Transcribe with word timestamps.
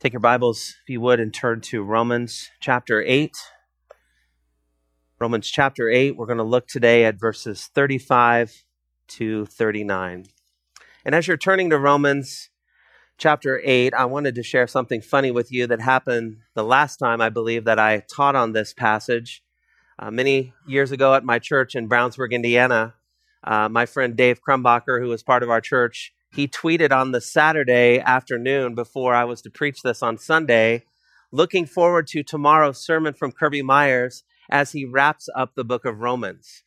Take 0.00 0.14
your 0.14 0.20
Bibles, 0.20 0.76
if 0.82 0.88
you 0.88 0.98
would, 1.02 1.20
and 1.20 1.32
turn 1.32 1.60
to 1.60 1.82
Romans 1.82 2.48
chapter 2.58 3.02
8. 3.02 3.36
Romans 5.18 5.50
chapter 5.50 5.90
8, 5.90 6.16
we're 6.16 6.24
going 6.24 6.38
to 6.38 6.42
look 6.42 6.66
today 6.66 7.04
at 7.04 7.20
verses 7.20 7.68
35 7.74 8.64
to 9.08 9.44
39. 9.44 10.24
And 11.04 11.14
as 11.14 11.28
you're 11.28 11.36
turning 11.36 11.68
to 11.68 11.78
Romans 11.78 12.48
chapter 13.18 13.60
8, 13.62 13.92
I 13.92 14.06
wanted 14.06 14.34
to 14.36 14.42
share 14.42 14.66
something 14.66 15.02
funny 15.02 15.30
with 15.30 15.52
you 15.52 15.66
that 15.66 15.82
happened 15.82 16.38
the 16.54 16.64
last 16.64 16.96
time 16.96 17.20
I 17.20 17.28
believe 17.28 17.66
that 17.66 17.78
I 17.78 18.02
taught 18.10 18.34
on 18.34 18.52
this 18.52 18.72
passage. 18.72 19.42
Uh, 19.98 20.10
many 20.10 20.54
years 20.66 20.92
ago 20.92 21.12
at 21.12 21.24
my 21.24 21.38
church 21.38 21.74
in 21.74 21.90
Brownsburg, 21.90 22.30
Indiana, 22.30 22.94
uh, 23.44 23.68
my 23.68 23.84
friend 23.84 24.16
Dave 24.16 24.40
Crumbacher, 24.42 24.98
who 24.98 25.08
was 25.08 25.22
part 25.22 25.42
of 25.42 25.50
our 25.50 25.60
church, 25.60 26.14
he 26.32 26.46
tweeted 26.46 26.92
on 26.92 27.12
the 27.12 27.20
Saturday 27.20 27.98
afternoon 27.98 28.74
before 28.74 29.14
I 29.14 29.24
was 29.24 29.42
to 29.42 29.50
preach 29.50 29.82
this 29.82 30.02
on 30.02 30.18
Sunday, 30.18 30.84
looking 31.32 31.66
forward 31.66 32.06
to 32.08 32.22
tomorrow's 32.22 32.84
sermon 32.84 33.14
from 33.14 33.32
Kirby 33.32 33.62
Myers 33.62 34.22
as 34.50 34.72
he 34.72 34.84
wraps 34.84 35.28
up 35.34 35.54
the 35.54 35.64
book 35.64 35.84
of 35.84 36.00
Romans. 36.00 36.62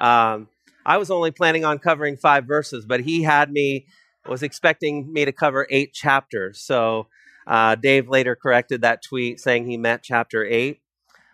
Um, 0.00 0.48
I 0.84 0.96
was 0.96 1.10
only 1.10 1.30
planning 1.30 1.64
on 1.64 1.78
covering 1.78 2.16
five 2.16 2.46
verses, 2.46 2.84
but 2.86 3.00
he 3.00 3.22
had 3.22 3.52
me, 3.52 3.86
was 4.26 4.42
expecting 4.42 5.12
me 5.12 5.24
to 5.24 5.32
cover 5.32 5.66
eight 5.70 5.92
chapters. 5.92 6.60
So 6.60 7.08
uh, 7.46 7.74
Dave 7.74 8.08
later 8.08 8.34
corrected 8.34 8.82
that 8.82 9.02
tweet 9.02 9.40
saying 9.40 9.66
he 9.66 9.76
meant 9.76 10.02
chapter 10.02 10.44
eight. 10.44 10.80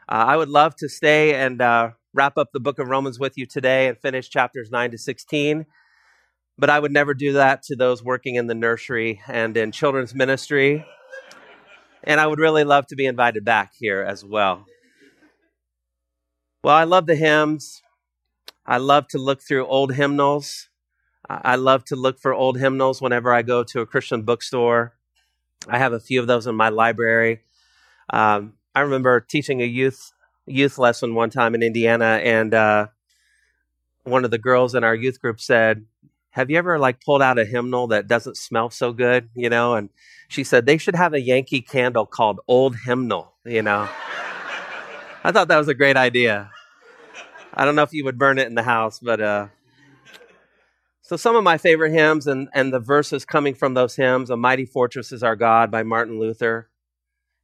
Uh, 0.09 0.25
I 0.27 0.37
would 0.37 0.49
love 0.49 0.75
to 0.77 0.89
stay 0.89 1.35
and 1.35 1.61
uh, 1.61 1.91
wrap 2.15 2.39
up 2.39 2.53
the 2.53 2.61
book 2.61 2.79
of 2.79 2.89
Romans 2.89 3.19
with 3.19 3.37
you 3.37 3.47
today 3.47 3.89
and 3.89 3.99
finish 3.99 4.29
chapters 4.29 4.71
9 4.71 4.91
to 4.93 4.99
16. 4.99 5.67
But 6.59 6.71
I 6.71 6.81
would 6.81 6.93
never 6.93 7.15
do 7.15 7.35
that 7.35 7.63
to 7.65 7.77
those 7.77 8.03
working 8.03 8.35
in 8.35 8.49
the 8.49 8.55
nursery 8.55 9.21
and 9.29 9.57
in 9.57 9.71
children's 9.71 10.15
ministry. 10.15 10.85
And 12.03 12.21
I 12.21 12.27
would 12.27 12.39
really 12.39 12.65
love 12.65 12.87
to 12.89 12.97
be 12.97 13.07
invited 13.07 13.45
back 13.45 13.73
here 13.79 14.03
as 14.03 14.25
well. 14.25 14.67
Well, 16.65 16.75
I 16.75 16.85
love 16.85 17.07
the 17.07 17.15
hymns. 17.15 17.83
I 18.67 18.79
love 18.79 19.07
to 19.09 19.19
look 19.19 19.41
through 19.41 19.67
old 19.67 19.95
hymnals. 19.95 20.69
I 21.29 21.57
love 21.57 21.85
to 21.87 21.97
look 21.97 22.19
for 22.19 22.33
old 22.33 22.59
hymnals 22.59 23.01
whenever 23.01 23.33
I 23.33 23.43
go 23.43 23.63
to 23.63 23.81
a 23.81 23.87
Christian 23.87 24.23
bookstore. 24.23 24.95
I 25.69 25.79
have 25.79 25.93
a 25.93 26.01
few 26.01 26.21
of 26.21 26.27
those 26.27 26.47
in 26.47 26.55
my 26.55 26.71
library. 26.71 27.43
Um, 28.11 28.55
I 28.75 28.81
remember 28.81 29.21
teaching 29.21 29.61
a 29.61 29.67
youth 29.67 30.13
youth 30.47 30.79
lesson 30.79 31.15
one 31.15 31.29
time 31.29 31.55
in 31.55 31.63
Indiana, 31.63 32.21
and 32.23 32.55
uh, 32.55 32.87
one 34.05 34.25
of 34.25 34.31
the 34.31 34.39
girls 34.39 34.75
in 34.75 34.85
our 34.85 34.95
youth 34.95 35.21
group 35.21 35.41
said, 35.41 35.85
have 36.39 36.51
you 36.51 36.57
ever 36.57 36.79
like 36.79 37.01
pulled 37.01 37.21
out 37.21 37.37
a 37.37 37.45
hymnal 37.45 37.89
that 37.89 38.07
doesn't 38.07 38.37
smell 38.37 38.71
so 38.71 38.93
good, 38.93 39.29
you 39.35 39.51
know? 39.51 39.75
And 39.75 39.91
she 40.29 40.45
said 40.45 40.67
they 40.67 40.79
should 40.79 40.95
have 40.95 41.13
a 41.13 41.21
Yankee 41.21 41.61
candle 41.61 42.07
called 42.07 42.39
Old 42.47 42.77
Hymnal, 42.77 43.33
you 43.45 43.61
know? 43.61 43.89
I 45.25 45.33
thought 45.33 45.49
that 45.49 45.59
was 45.59 45.67
a 45.67 45.75
great 45.75 45.97
idea. 45.97 46.53
I 47.53 47.65
don't 47.65 47.75
know 47.75 47.83
if 47.83 47.93
you 47.93 48.05
would 48.05 48.21
burn 48.21 48.39
it 48.39 48.47
in 48.47 48.55
the 48.55 48.63
house, 48.63 49.01
but 49.01 49.21
uh 49.21 49.49
so 51.03 51.17
some 51.17 51.35
of 51.35 51.43
my 51.43 51.59
favorite 51.59 51.91
hymns 51.91 52.29
and, 52.29 52.49
and 52.55 52.73
the 52.73 52.79
verses 52.79 53.25
coming 53.25 53.55
from 53.55 53.75
those 53.75 53.97
hymns, 53.97 54.31
A 54.31 54.37
Mighty 54.37 54.65
Fortress 54.65 55.11
is 55.11 55.25
Our 55.25 55.35
God 55.35 55.73
by 55.73 55.83
Martin 55.83 56.21
Luther. 56.21 56.69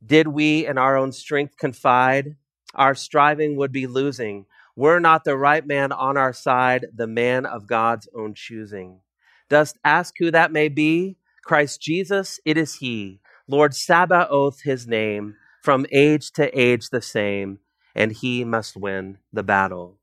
Did 0.06 0.28
we 0.28 0.66
in 0.66 0.78
our 0.78 0.96
own 0.96 1.10
strength 1.10 1.56
confide, 1.56 2.36
our 2.76 2.94
striving 2.94 3.56
would 3.56 3.72
be 3.72 3.88
losing. 3.88 4.46
We're 4.76 4.98
not 4.98 5.24
the 5.24 5.36
right 5.36 5.64
man 5.64 5.92
on 5.92 6.16
our 6.16 6.32
side, 6.32 6.86
the 6.94 7.06
man 7.06 7.46
of 7.46 7.66
God's 7.66 8.08
own 8.14 8.34
choosing. 8.34 9.00
Dost 9.48 9.78
ask 9.84 10.14
who 10.18 10.30
that 10.32 10.52
may 10.52 10.68
be? 10.68 11.16
Christ 11.44 11.80
Jesus, 11.80 12.40
it 12.44 12.56
is 12.56 12.76
he. 12.76 13.20
Lord 13.46 13.74
Sabaoth, 13.74 14.62
his 14.62 14.86
name, 14.86 15.36
from 15.62 15.86
age 15.92 16.32
to 16.32 16.58
age 16.58 16.90
the 16.90 17.02
same, 17.02 17.58
and 17.94 18.10
he 18.10 18.44
must 18.44 18.76
win 18.76 19.18
the 19.32 19.42
battle. 19.42 19.98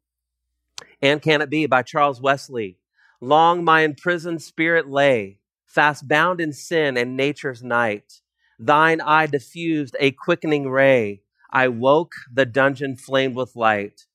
And 1.01 1.21
Can 1.21 1.41
It 1.41 1.49
Be 1.49 1.65
by 1.65 1.81
Charles 1.81 2.21
Wesley. 2.21 2.77
Long 3.19 3.63
my 3.63 3.81
imprisoned 3.81 4.41
spirit 4.41 4.89
lay, 4.89 5.39
fast 5.65 6.07
bound 6.07 6.39
in 6.39 6.53
sin 6.53 6.97
and 6.97 7.17
nature's 7.17 7.61
night. 7.61 8.21
Thine 8.57 9.01
eye 9.01 9.25
diffused 9.25 9.95
a 9.99 10.11
quickening 10.11 10.69
ray. 10.69 11.23
I 11.51 11.67
woke, 11.67 12.13
the 12.31 12.45
dungeon 12.45 12.95
flamed 12.95 13.35
with 13.35 13.55
light. 13.55 14.05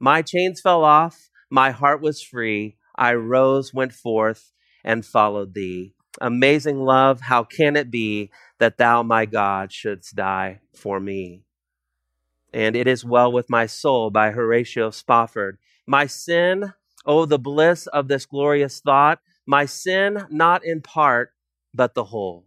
My 0.00 0.22
chains 0.22 0.60
fell 0.60 0.84
off, 0.84 1.30
my 1.50 1.70
heart 1.70 2.00
was 2.00 2.20
free. 2.22 2.76
I 2.96 3.14
rose, 3.14 3.74
went 3.74 3.92
forth, 3.92 4.52
and 4.84 5.04
followed 5.04 5.54
thee. 5.54 5.94
Amazing 6.20 6.80
love, 6.80 7.22
how 7.22 7.44
can 7.44 7.76
it 7.76 7.90
be 7.90 8.30
that 8.58 8.78
thou, 8.78 9.02
my 9.02 9.26
God, 9.26 9.72
shouldst 9.72 10.14
die 10.14 10.60
for 10.74 11.00
me? 11.00 11.42
And 12.52 12.76
it 12.76 12.86
is 12.86 13.04
well 13.04 13.32
with 13.32 13.50
my 13.50 13.66
soul 13.66 14.10
by 14.10 14.30
Horatio 14.30 14.90
Spafford. 14.90 15.58
My 15.86 16.06
sin, 16.06 16.72
oh, 17.04 17.26
the 17.26 17.38
bliss 17.38 17.86
of 17.88 18.08
this 18.08 18.26
glorious 18.26 18.80
thought, 18.80 19.20
my 19.46 19.66
sin, 19.66 20.26
not 20.30 20.64
in 20.64 20.80
part, 20.80 21.32
but 21.74 21.94
the 21.94 22.04
whole, 22.04 22.46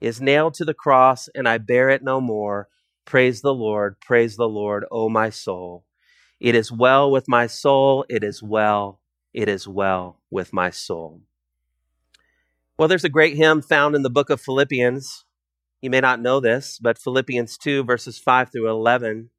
is 0.00 0.20
nailed 0.20 0.54
to 0.54 0.64
the 0.64 0.74
cross, 0.74 1.28
and 1.34 1.48
I 1.48 1.58
bear 1.58 1.88
it 1.88 2.02
no 2.02 2.20
more. 2.20 2.68
Praise 3.04 3.40
the 3.40 3.54
Lord, 3.54 4.00
praise 4.00 4.36
the 4.36 4.48
Lord, 4.48 4.84
O 4.90 5.08
my 5.08 5.30
soul. 5.30 5.84
It 6.42 6.56
is 6.56 6.72
well 6.72 7.08
with 7.08 7.28
my 7.28 7.46
soul. 7.46 8.04
It 8.08 8.24
is 8.24 8.42
well. 8.42 8.98
It 9.32 9.48
is 9.48 9.68
well 9.68 10.18
with 10.28 10.52
my 10.52 10.70
soul. 10.70 11.20
Well, 12.76 12.88
there's 12.88 13.04
a 13.04 13.08
great 13.08 13.36
hymn 13.36 13.62
found 13.62 13.94
in 13.94 14.02
the 14.02 14.10
book 14.10 14.28
of 14.28 14.40
Philippians. 14.40 15.24
You 15.80 15.88
may 15.88 16.00
not 16.00 16.20
know 16.20 16.40
this, 16.40 16.80
but 16.82 16.98
Philippians 16.98 17.56
2, 17.58 17.84
verses 17.84 18.18
5 18.18 18.50
through 18.50 18.68
11, 18.68 19.30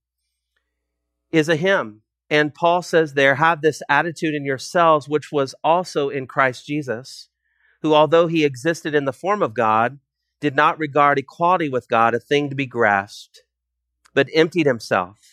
is 1.33 1.49
a 1.49 1.57
hymn. 1.57 2.03
And 2.29 2.55
Paul 2.55 2.81
says 2.81 3.15
there, 3.15 3.35
have 3.35 3.59
this 3.59 3.81
attitude 3.89 4.33
in 4.33 4.45
yourselves, 4.45 5.09
which 5.09 5.29
was 5.29 5.53
also 5.61 6.07
in 6.07 6.25
Christ 6.25 6.65
Jesus, 6.65 7.27
who, 7.81 7.93
although 7.93 8.27
he 8.27 8.45
existed 8.45 8.95
in 8.95 9.03
the 9.03 9.11
form 9.11 9.43
of 9.43 9.53
God, 9.53 9.99
did 10.39 10.55
not 10.55 10.79
regard 10.79 11.19
equality 11.19 11.67
with 11.67 11.89
God 11.89 12.13
a 12.13 12.19
thing 12.21 12.49
to 12.49 12.55
be 12.55 12.65
grasped, 12.65 13.43
but 14.13 14.29
emptied 14.33 14.67
himself 14.67 15.32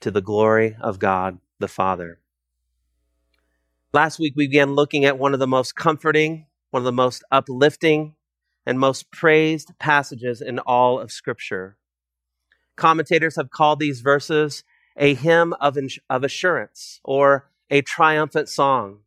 to 0.00 0.10
the 0.10 0.20
glory 0.20 0.76
of 0.80 0.98
God 0.98 1.38
the 1.58 1.68
Father. 1.68 2.20
Last 3.92 4.18
week, 4.18 4.34
we 4.36 4.46
began 4.46 4.74
looking 4.74 5.04
at 5.04 5.18
one 5.18 5.32
of 5.32 5.40
the 5.40 5.46
most 5.46 5.74
comforting, 5.74 6.46
one 6.70 6.80
of 6.80 6.84
the 6.84 6.92
most 6.92 7.24
uplifting, 7.30 8.14
and 8.66 8.78
most 8.78 9.10
praised 9.10 9.72
passages 9.78 10.42
in 10.42 10.58
all 10.58 10.98
of 10.98 11.12
Scripture. 11.12 11.76
Commentators 12.76 13.36
have 13.36 13.50
called 13.50 13.80
these 13.80 14.00
verses 14.00 14.64
a 14.96 15.14
hymn 15.14 15.54
of, 15.60 15.78
of 16.10 16.24
assurance 16.24 17.00
or 17.04 17.50
a 17.70 17.80
triumphant 17.82 18.48
song, 18.48 19.00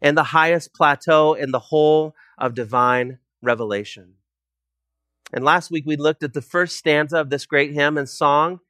and 0.00 0.16
the 0.16 0.24
highest 0.24 0.72
plateau 0.74 1.34
in 1.34 1.50
the 1.50 1.58
whole 1.58 2.14
of 2.38 2.54
divine 2.54 3.18
revelation. 3.42 4.14
And 5.32 5.44
last 5.44 5.70
week 5.70 5.84
we 5.86 5.96
looked 5.96 6.22
at 6.22 6.34
the 6.34 6.42
first 6.42 6.76
stanza 6.76 7.18
of 7.18 7.30
this 7.30 7.46
great 7.46 7.72
hymn 7.72 7.98
and 7.98 8.08
song 8.08 8.60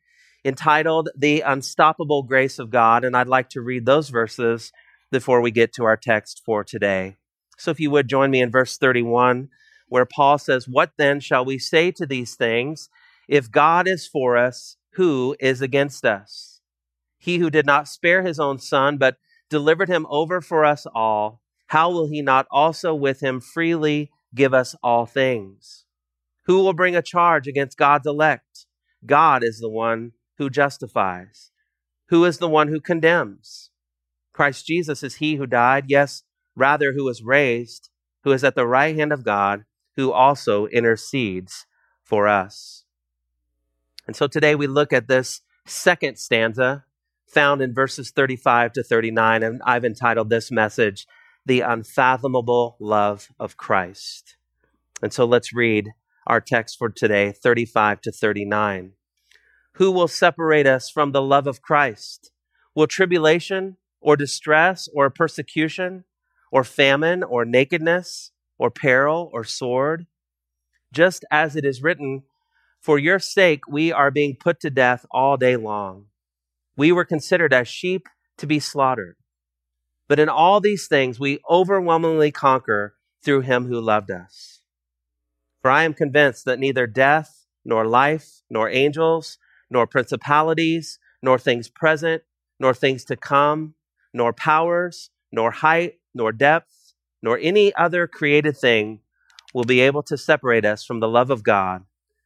entitled 0.46 1.08
The 1.16 1.40
Unstoppable 1.40 2.22
Grace 2.22 2.58
of 2.60 2.70
God. 2.70 3.04
And 3.04 3.16
I'd 3.16 3.26
like 3.26 3.50
to 3.50 3.60
read 3.60 3.84
those 3.84 4.08
verses 4.10 4.72
before 5.10 5.40
we 5.40 5.50
get 5.50 5.72
to 5.75 5.84
our 5.84 5.96
text 5.96 6.43
for 6.46 6.62
today. 6.62 7.16
So 7.58 7.72
if 7.72 7.81
you 7.81 7.90
would 7.90 8.08
join 8.08 8.31
me 8.31 8.40
in 8.40 8.50
verse 8.50 8.78
31, 8.78 9.48
where 9.88 10.06
Paul 10.06 10.38
says, 10.38 10.69
What 10.69 10.93
then 10.98 11.20
shall 11.20 11.44
we 11.44 11.58
say 11.58 11.90
to 11.93 12.06
these 12.06 12.37
things? 12.37 12.88
If 13.28 13.50
God 13.50 13.88
is 13.88 14.06
for 14.06 14.37
us, 14.37 14.76
who 14.93 15.37
is 15.40 15.60
against 15.60 16.04
us? 16.04 16.60
He 17.19 17.38
who 17.38 17.50
did 17.50 17.66
not 17.66 17.88
spare 17.88 18.22
his 18.22 18.38
own 18.38 18.58
son, 18.58 18.99
but 18.99 19.16
delivered 19.50 19.88
him 19.88 20.06
over 20.08 20.40
for 20.40 20.64
us 20.64 20.87
all, 20.94 21.40
how 21.69 21.90
will 21.90 22.08
he 22.08 22.22
not 22.22 22.46
also 22.50 22.94
with 22.94 23.20
him 23.20 23.40
freely 23.40 24.10
give 24.34 24.54
us 24.54 24.76
all 24.82 25.06
things? 25.06 25.84
Who 26.44 26.62
will 26.62 26.72
bring 26.72 26.94
a 26.94 27.02
charge 27.02 27.49
against 27.49 27.76
God's 27.76 28.06
elect? 28.06 28.66
God 29.04 29.42
is 29.42 29.58
the 29.58 29.69
one 29.69 30.12
who 30.38 30.50
justifies? 30.50 31.50
Who 32.08 32.24
is 32.24 32.38
the 32.38 32.48
one 32.48 32.68
who 32.68 32.80
condemns? 32.80 33.70
Christ 34.32 34.66
Jesus 34.66 35.02
is 35.02 35.16
he 35.16 35.36
who 35.36 35.46
died, 35.46 35.86
yes, 35.88 36.22
rather, 36.54 36.92
who 36.92 37.04
was 37.04 37.22
raised, 37.22 37.90
who 38.22 38.32
is 38.32 38.44
at 38.44 38.54
the 38.54 38.66
right 38.66 38.94
hand 38.94 39.12
of 39.12 39.24
God, 39.24 39.64
who 39.96 40.12
also 40.12 40.66
intercedes 40.66 41.66
for 42.02 42.28
us. 42.28 42.84
And 44.06 44.14
so 44.14 44.26
today 44.26 44.54
we 44.54 44.66
look 44.66 44.92
at 44.92 45.08
this 45.08 45.42
second 45.64 46.18
stanza 46.18 46.84
found 47.26 47.60
in 47.60 47.74
verses 47.74 48.10
35 48.10 48.72
to 48.74 48.82
39, 48.82 49.42
and 49.42 49.60
I've 49.64 49.84
entitled 49.84 50.30
this 50.30 50.50
message, 50.50 51.06
The 51.44 51.60
Unfathomable 51.60 52.76
Love 52.78 53.28
of 53.38 53.56
Christ. 53.56 54.36
And 55.02 55.12
so 55.12 55.24
let's 55.24 55.52
read 55.52 55.92
our 56.26 56.40
text 56.40 56.78
for 56.78 56.88
today, 56.88 57.32
35 57.32 58.00
to 58.02 58.12
39. 58.12 58.92
Who 59.76 59.90
will 59.90 60.08
separate 60.08 60.67
us 60.67 60.88
from 60.88 61.12
the 61.12 61.20
love 61.20 61.46
of 61.46 61.61
Christ? 61.61 62.31
Will 62.75 62.87
tribulation 62.87 63.76
or 64.00 64.17
distress 64.17 64.88
or 64.94 65.11
persecution 65.11 66.05
or 66.50 66.64
famine 66.64 67.23
or 67.23 67.44
nakedness 67.44 68.32
or 68.58 68.70
peril 68.70 69.28
or 69.34 69.44
sword? 69.44 70.06
Just 70.94 71.26
as 71.31 71.56
it 71.56 71.67
is 71.67 71.82
written, 71.82 72.23
For 72.81 72.99
your 72.99 73.19
sake 73.19 73.69
we 73.69 73.93
are 73.93 74.11
being 74.11 74.37
put 74.40 74.61
to 74.61 74.70
death 74.70 75.05
all 75.11 75.37
day 75.37 75.56
long. 75.56 76.06
We 76.75 76.90
were 76.90 77.05
considered 77.05 77.52
as 77.52 77.69
sheep 77.69 78.08
to 78.38 78.46
be 78.46 78.58
slaughtered. 78.58 79.17
But 80.08 80.19
in 80.19 80.31
all 80.31 80.61
these 80.61 80.87
things 80.87 81.20
we 81.20 81.40
overwhelmingly 81.50 82.32
conquer 82.32 82.94
through 83.23 83.43
him 83.43 83.67
who 83.67 83.78
loved 83.78 84.11
us. 84.11 84.62
For 85.61 85.70
I 85.70 85.82
am 85.82 85.93
convinced 85.93 86.46
that 86.46 86.61
neither 86.61 86.87
death, 86.87 87.44
nor 87.62 87.87
life, 87.87 88.40
nor 88.49 88.70
angels, 88.70 89.37
nor 89.70 89.86
principalities, 89.86 90.98
nor 91.22 91.38
things 91.38 91.68
present, 91.68 92.22
nor 92.58 92.74
things 92.74 93.04
to 93.04 93.16
come, 93.16 93.74
nor 94.12 94.32
powers, 94.32 95.10
nor 95.32 95.50
height, 95.50 95.94
nor 96.14 96.32
depth, 96.32 96.94
nor 97.22 97.38
any 97.38 97.74
other 97.74 98.06
created 98.06 98.56
thing 98.56 99.00
will 99.52 99.64
be 99.64 99.80
able 99.80 100.02
to 100.02 100.16
separate 100.16 100.64
us 100.64 100.84
from 100.84 101.00
the 101.00 101.08
love 101.08 101.30
of 101.30 101.42
God, 101.42 101.84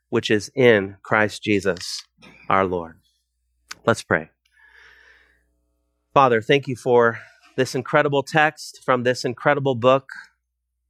which 0.08 0.30
is 0.30 0.50
in 0.54 0.96
Christ 1.02 1.42
Jesus 1.42 2.02
our 2.48 2.64
Lord. 2.64 2.98
Let's 3.86 4.02
pray. 4.02 4.30
Father, 6.12 6.42
thank 6.42 6.66
you 6.66 6.76
for 6.76 7.20
this 7.56 7.74
incredible 7.74 8.22
text 8.22 8.82
from 8.84 9.04
this 9.04 9.24
incredible 9.24 9.74
book, 9.74 10.08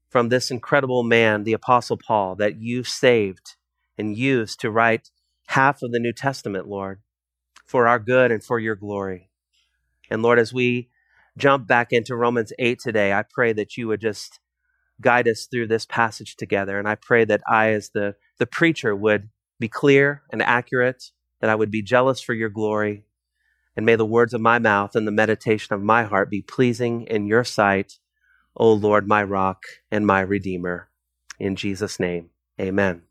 from 0.08 0.28
this 0.28 0.50
incredible 0.50 1.02
man, 1.02 1.44
the 1.44 1.52
Apostle 1.52 1.96
Paul, 1.96 2.36
that 2.36 2.60
you 2.60 2.84
saved 2.84 3.56
and 3.98 4.16
used 4.16 4.60
to 4.60 4.70
write 4.70 5.10
half 5.50 5.82
of 5.82 5.90
the 5.90 5.98
New 5.98 6.12
Testament, 6.12 6.68
Lord, 6.68 7.00
for 7.66 7.88
our 7.88 7.98
good 7.98 8.30
and 8.30 8.42
for 8.42 8.60
your 8.60 8.76
glory. 8.76 9.30
And 10.08 10.22
Lord, 10.22 10.38
as 10.38 10.52
we 10.52 10.90
jump 11.36 11.66
back 11.66 11.88
into 11.90 12.14
Romans 12.14 12.52
8 12.60 12.78
today, 12.78 13.12
I 13.12 13.24
pray 13.28 13.52
that 13.54 13.76
you 13.76 13.88
would 13.88 14.00
just 14.00 14.38
guide 15.00 15.26
us 15.26 15.48
through 15.50 15.66
this 15.66 15.86
passage 15.86 16.36
together. 16.36 16.78
And 16.78 16.88
I 16.88 16.94
pray 16.94 17.24
that 17.24 17.40
I, 17.48 17.70
as 17.70 17.90
the, 17.90 18.14
the 18.38 18.46
preacher, 18.46 18.94
would 18.94 19.28
be 19.58 19.66
clear 19.66 20.22
and 20.30 20.40
accurate, 20.40 21.10
that 21.40 21.50
I 21.50 21.56
would 21.56 21.72
be 21.72 21.82
jealous 21.82 22.20
for 22.20 22.32
your 22.32 22.48
glory, 22.48 23.04
and 23.76 23.84
may 23.84 23.96
the 23.96 24.06
words 24.06 24.32
of 24.32 24.40
my 24.40 24.60
mouth 24.60 24.94
and 24.94 25.04
the 25.04 25.12
meditation 25.12 25.74
of 25.74 25.82
my 25.82 26.04
heart 26.04 26.30
be 26.30 26.42
pleasing 26.42 27.02
in 27.08 27.26
your 27.26 27.42
sight, 27.42 27.98
O 28.56 28.72
Lord, 28.72 29.08
my 29.08 29.24
rock 29.24 29.64
and 29.90 30.06
my 30.06 30.20
redeemer. 30.20 30.90
In 31.40 31.56
Jesus' 31.56 31.98
name, 31.98 32.30
amen. 32.60 33.02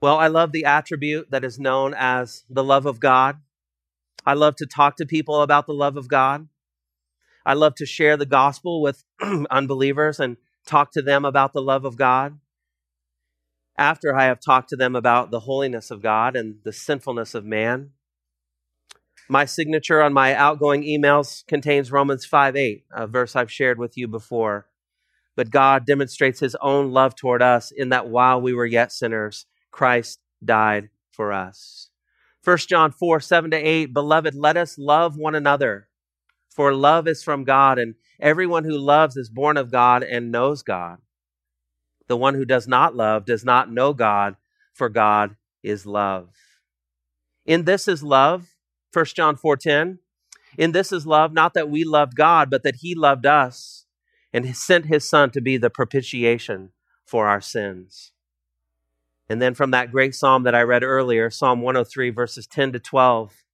Well, 0.00 0.16
I 0.18 0.28
love 0.28 0.52
the 0.52 0.64
attribute 0.64 1.30
that 1.32 1.44
is 1.44 1.58
known 1.58 1.92
as 1.96 2.44
the 2.48 2.62
love 2.62 2.86
of 2.86 3.00
God. 3.00 3.38
I 4.24 4.34
love 4.34 4.54
to 4.56 4.66
talk 4.66 4.96
to 4.96 5.06
people 5.06 5.42
about 5.42 5.66
the 5.66 5.74
love 5.74 5.96
of 5.96 6.08
God. 6.08 6.48
I 7.44 7.54
love 7.54 7.74
to 7.76 7.86
share 7.86 8.16
the 8.16 8.26
gospel 8.26 8.80
with 8.80 9.02
unbelievers 9.50 10.20
and 10.20 10.36
talk 10.66 10.92
to 10.92 11.02
them 11.02 11.24
about 11.24 11.52
the 11.52 11.62
love 11.62 11.84
of 11.84 11.96
God. 11.96 12.38
After 13.76 14.14
I 14.14 14.24
have 14.24 14.40
talked 14.40 14.68
to 14.70 14.76
them 14.76 14.94
about 14.94 15.30
the 15.30 15.40
holiness 15.40 15.90
of 15.90 16.02
God 16.02 16.36
and 16.36 16.56
the 16.62 16.72
sinfulness 16.72 17.34
of 17.34 17.44
man, 17.44 17.90
my 19.28 19.44
signature 19.44 20.00
on 20.02 20.12
my 20.12 20.34
outgoing 20.34 20.82
emails 20.82 21.46
contains 21.46 21.90
Romans 21.90 22.24
5 22.24 22.54
8, 22.54 22.84
a 22.92 23.06
verse 23.06 23.34
I've 23.34 23.52
shared 23.52 23.78
with 23.78 23.96
you 23.96 24.06
before. 24.06 24.66
But 25.36 25.50
God 25.50 25.86
demonstrates 25.86 26.40
his 26.40 26.56
own 26.60 26.92
love 26.92 27.14
toward 27.14 27.42
us 27.42 27.70
in 27.70 27.88
that 27.90 28.08
while 28.08 28.40
we 28.40 28.54
were 28.54 28.66
yet 28.66 28.92
sinners, 28.92 29.46
Christ 29.78 30.18
died 30.44 30.88
for 31.12 31.32
us. 31.32 31.90
1 32.42 32.58
John 32.68 32.90
4 32.90 33.20
7 33.20 33.52
to 33.52 33.56
8, 33.56 33.94
Beloved, 33.94 34.34
let 34.34 34.56
us 34.56 34.76
love 34.76 35.16
one 35.16 35.36
another, 35.36 35.86
for 36.50 36.74
love 36.74 37.06
is 37.06 37.22
from 37.22 37.44
God, 37.44 37.78
and 37.78 37.94
everyone 38.18 38.64
who 38.64 38.76
loves 38.76 39.16
is 39.16 39.30
born 39.30 39.56
of 39.56 39.70
God 39.70 40.02
and 40.02 40.32
knows 40.32 40.64
God. 40.64 40.98
The 42.08 42.16
one 42.16 42.34
who 42.34 42.44
does 42.44 42.66
not 42.66 42.96
love 42.96 43.24
does 43.24 43.44
not 43.44 43.70
know 43.70 43.92
God, 43.92 44.34
for 44.74 44.88
God 44.88 45.36
is 45.62 45.86
love. 45.86 46.30
In 47.46 47.64
this 47.64 47.86
is 47.86 48.02
love 48.02 48.56
1 48.92 49.04
John 49.14 49.36
4:10 49.36 50.00
In 50.58 50.72
this 50.72 50.90
is 50.90 51.06
love 51.06 51.32
not 51.32 51.54
that 51.54 51.70
we 51.70 51.84
loved 51.84 52.16
God 52.16 52.50
but 52.50 52.64
that 52.64 52.80
he 52.80 52.96
loved 52.96 53.26
us 53.26 53.86
and 54.32 54.56
sent 54.56 54.86
his 54.86 55.08
son 55.08 55.30
to 55.30 55.40
be 55.40 55.56
the 55.56 55.70
propitiation 55.70 56.72
for 57.06 57.28
our 57.28 57.40
sins. 57.40 58.10
And 59.28 59.42
then 59.42 59.54
from 59.54 59.70
that 59.72 59.92
great 59.92 60.14
psalm 60.14 60.44
that 60.44 60.54
I 60.54 60.62
read 60.62 60.82
earlier, 60.82 61.30
Psalm 61.30 61.60
103 61.60 62.10
verses 62.10 62.46
10 62.46 62.72
to 62.72 62.78
12, 62.78 63.44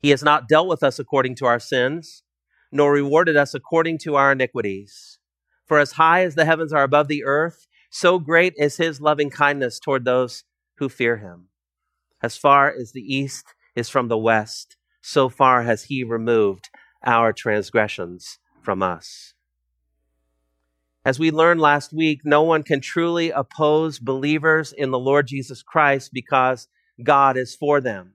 he 0.00 0.10
has 0.10 0.22
not 0.22 0.48
dealt 0.48 0.68
with 0.68 0.82
us 0.82 0.98
according 0.98 1.34
to 1.36 1.46
our 1.46 1.58
sins, 1.58 2.22
nor 2.70 2.92
rewarded 2.92 3.36
us 3.36 3.54
according 3.54 3.98
to 3.98 4.14
our 4.14 4.32
iniquities. 4.32 5.18
For 5.66 5.78
as 5.78 5.92
high 5.92 6.22
as 6.22 6.34
the 6.34 6.44
heavens 6.44 6.72
are 6.72 6.82
above 6.82 7.08
the 7.08 7.24
earth, 7.24 7.66
so 7.90 8.18
great 8.18 8.54
is 8.56 8.76
his 8.76 9.00
loving 9.00 9.30
kindness 9.30 9.78
toward 9.78 10.04
those 10.04 10.44
who 10.76 10.88
fear 10.88 11.16
him. 11.16 11.48
As 12.22 12.36
far 12.36 12.70
as 12.70 12.92
the 12.92 13.02
east 13.02 13.54
is 13.74 13.88
from 13.88 14.08
the 14.08 14.18
west, 14.18 14.76
so 15.00 15.28
far 15.28 15.62
has 15.62 15.84
he 15.84 16.04
removed 16.04 16.68
our 17.04 17.32
transgressions 17.32 18.38
from 18.62 18.82
us. 18.82 19.34
As 21.08 21.18
we 21.18 21.30
learned 21.30 21.58
last 21.58 21.90
week, 21.90 22.20
no 22.22 22.42
one 22.42 22.62
can 22.62 22.82
truly 22.82 23.30
oppose 23.30 23.98
believers 23.98 24.74
in 24.74 24.90
the 24.90 24.98
Lord 24.98 25.26
Jesus 25.26 25.62
Christ 25.62 26.10
because 26.12 26.68
God 27.02 27.38
is 27.38 27.56
for 27.56 27.80
them. 27.80 28.12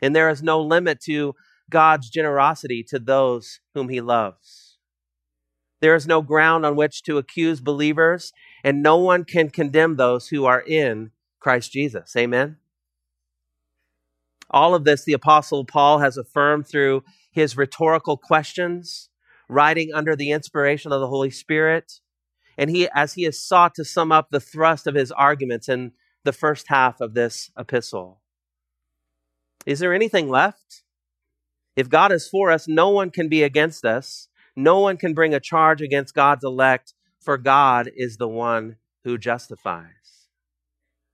And 0.00 0.14
there 0.14 0.28
is 0.28 0.40
no 0.40 0.60
limit 0.60 1.00
to 1.06 1.34
God's 1.68 2.08
generosity 2.08 2.84
to 2.84 3.00
those 3.00 3.58
whom 3.74 3.88
he 3.88 4.00
loves. 4.00 4.78
There 5.80 5.96
is 5.96 6.06
no 6.06 6.22
ground 6.22 6.64
on 6.64 6.76
which 6.76 7.02
to 7.02 7.18
accuse 7.18 7.60
believers, 7.60 8.32
and 8.62 8.80
no 8.80 8.96
one 8.96 9.24
can 9.24 9.50
condemn 9.50 9.96
those 9.96 10.28
who 10.28 10.44
are 10.44 10.60
in 10.60 11.10
Christ 11.40 11.72
Jesus. 11.72 12.14
Amen. 12.14 12.58
All 14.48 14.76
of 14.76 14.84
this, 14.84 15.02
the 15.02 15.14
Apostle 15.14 15.64
Paul 15.64 15.98
has 15.98 16.16
affirmed 16.16 16.68
through 16.68 17.02
his 17.32 17.56
rhetorical 17.56 18.16
questions, 18.16 19.08
writing 19.48 19.90
under 19.92 20.14
the 20.14 20.30
inspiration 20.30 20.92
of 20.92 21.00
the 21.00 21.08
Holy 21.08 21.30
Spirit. 21.30 22.00
And 22.56 22.70
he, 22.70 22.88
as 22.94 23.14
he 23.14 23.24
has 23.24 23.40
sought 23.40 23.74
to 23.74 23.84
sum 23.84 24.12
up 24.12 24.28
the 24.30 24.40
thrust 24.40 24.86
of 24.86 24.94
his 24.94 25.10
arguments 25.12 25.68
in 25.68 25.92
the 26.24 26.32
first 26.32 26.68
half 26.68 27.00
of 27.00 27.14
this 27.14 27.50
epistle. 27.58 28.20
Is 29.66 29.78
there 29.78 29.94
anything 29.94 30.28
left? 30.28 30.82
If 31.76 31.88
God 31.88 32.12
is 32.12 32.28
for 32.28 32.50
us, 32.50 32.68
no 32.68 32.90
one 32.90 33.10
can 33.10 33.28
be 33.28 33.42
against 33.42 33.84
us. 33.84 34.28
No 34.56 34.80
one 34.80 34.96
can 34.96 35.14
bring 35.14 35.34
a 35.34 35.40
charge 35.40 35.80
against 35.80 36.14
God's 36.14 36.44
elect, 36.44 36.94
for 37.20 37.36
God 37.36 37.90
is 37.96 38.16
the 38.16 38.28
one 38.28 38.76
who 39.02 39.18
justifies. 39.18 40.28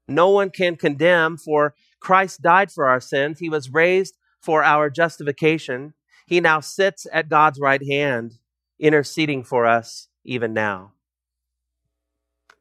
No 0.06 0.28
one 0.30 0.50
can 0.50 0.76
condemn, 0.76 1.36
for 1.36 1.74
Christ 2.00 2.42
died 2.42 2.70
for 2.70 2.88
our 2.88 3.00
sins. 3.00 3.38
He 3.38 3.48
was 3.48 3.70
raised 3.70 4.16
for 4.42 4.62
our 4.62 4.90
justification. 4.90 5.94
He 6.26 6.40
now 6.40 6.60
sits 6.60 7.06
at 7.12 7.28
God's 7.28 7.58
right 7.60 7.82
hand, 7.88 8.32
interceding 8.78 9.44
for 9.44 9.66
us 9.66 10.08
even 10.24 10.52
now. 10.52 10.92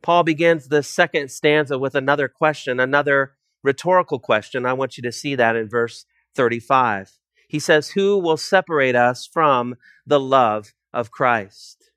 Paul 0.02 0.24
begins 0.24 0.68
the 0.68 0.84
second 0.84 1.30
stanza 1.30 1.78
with 1.78 1.96
another 1.96 2.28
question, 2.28 2.80
another 2.80 3.34
rhetorical 3.64 4.20
question. 4.20 4.66
I 4.66 4.74
want 4.74 4.98
you 4.98 5.04
to 5.04 5.12
see 5.12 5.36
that 5.36 5.56
in 5.56 5.68
verse 5.68 6.06
35. 6.36 7.20
He 7.48 7.60
says, 7.60 7.90
Who 7.90 8.18
will 8.18 8.38
separate 8.38 8.96
us 8.96 9.28
from 9.28 9.76
the 10.06 10.20
love 10.20 10.74
of 10.94 11.12
Christ? 11.12 11.92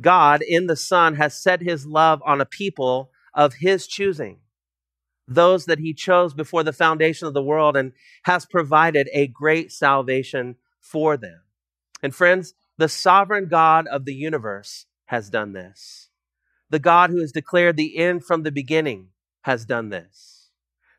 God 0.00 0.42
in 0.46 0.66
the 0.66 0.76
Son 0.76 1.16
has 1.16 1.40
set 1.40 1.60
his 1.60 1.86
love 1.86 2.22
on 2.24 2.40
a 2.40 2.46
people 2.46 3.10
of 3.34 3.54
his 3.54 3.86
choosing 3.86 4.38
those 5.28 5.66
that 5.66 5.78
he 5.78 5.92
chose 5.92 6.32
before 6.32 6.62
the 6.62 6.72
foundation 6.72 7.28
of 7.28 7.34
the 7.34 7.42
world 7.42 7.76
and 7.76 7.92
has 8.24 8.46
provided 8.46 9.08
a 9.12 9.26
great 9.26 9.70
salvation 9.70 10.56
for 10.80 11.16
them. 11.16 11.42
And 12.02 12.14
friends, 12.14 12.54
the 12.78 12.88
sovereign 12.88 13.46
God 13.46 13.86
of 13.88 14.06
the 14.06 14.14
universe 14.14 14.86
has 15.06 15.28
done 15.28 15.52
this. 15.52 16.07
The 16.70 16.78
God 16.78 17.10
who 17.10 17.20
has 17.20 17.32
declared 17.32 17.76
the 17.76 17.96
end 17.96 18.24
from 18.24 18.42
the 18.42 18.52
beginning 18.52 19.08
has 19.42 19.64
done 19.64 19.88
this. 19.88 20.50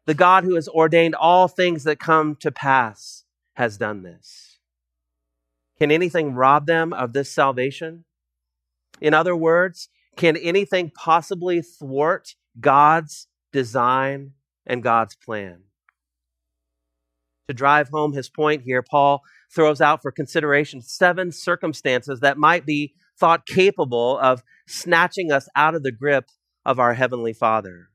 The 0.06 0.14
God 0.16 0.44
who 0.44 0.56
has 0.56 0.68
ordained 0.68 1.16
all 1.16 1.48
things 1.48 1.84
that 1.84 2.00
come 2.00 2.36
to 2.38 2.52
pass 2.52 3.26
has 3.54 3.78
done 3.78 4.02
this. 4.02 4.60
Can 5.78 5.92
anything 5.92 6.34
rob 6.34 6.66
them 6.66 6.92
of 6.92 7.14
this 7.14 7.32
salvation? 7.32 8.06
In 9.00 9.14
other 9.14 9.36
words, 9.36 9.90
Can 10.20 10.36
anything 10.36 10.92
possibly 10.94 11.62
thwart 11.62 12.36
God's 12.60 13.28
design 13.54 14.34
and 14.66 14.84
God's 14.84 15.16
plan? 15.16 15.62
To 17.48 17.54
drive 17.54 17.88
home 17.88 18.12
his 18.12 18.28
point 18.28 18.64
here, 18.64 18.84
Paul 18.84 19.24
throws 19.50 19.80
out 19.80 20.02
for 20.02 20.12
consideration 20.12 20.82
seven 20.82 21.32
circumstances 21.32 22.20
that 22.20 22.38
might 22.38 22.66
be 22.66 22.94
thought 23.20 23.46
capable 23.46 24.18
of 24.20 24.44
snatching 24.68 25.32
us 25.32 25.50
out 25.56 25.76
of 25.76 25.84
the 25.84 25.92
grip 25.92 26.30
of 26.66 26.80
our 26.80 26.94
Heavenly 26.94 27.34
Father. 27.34 27.90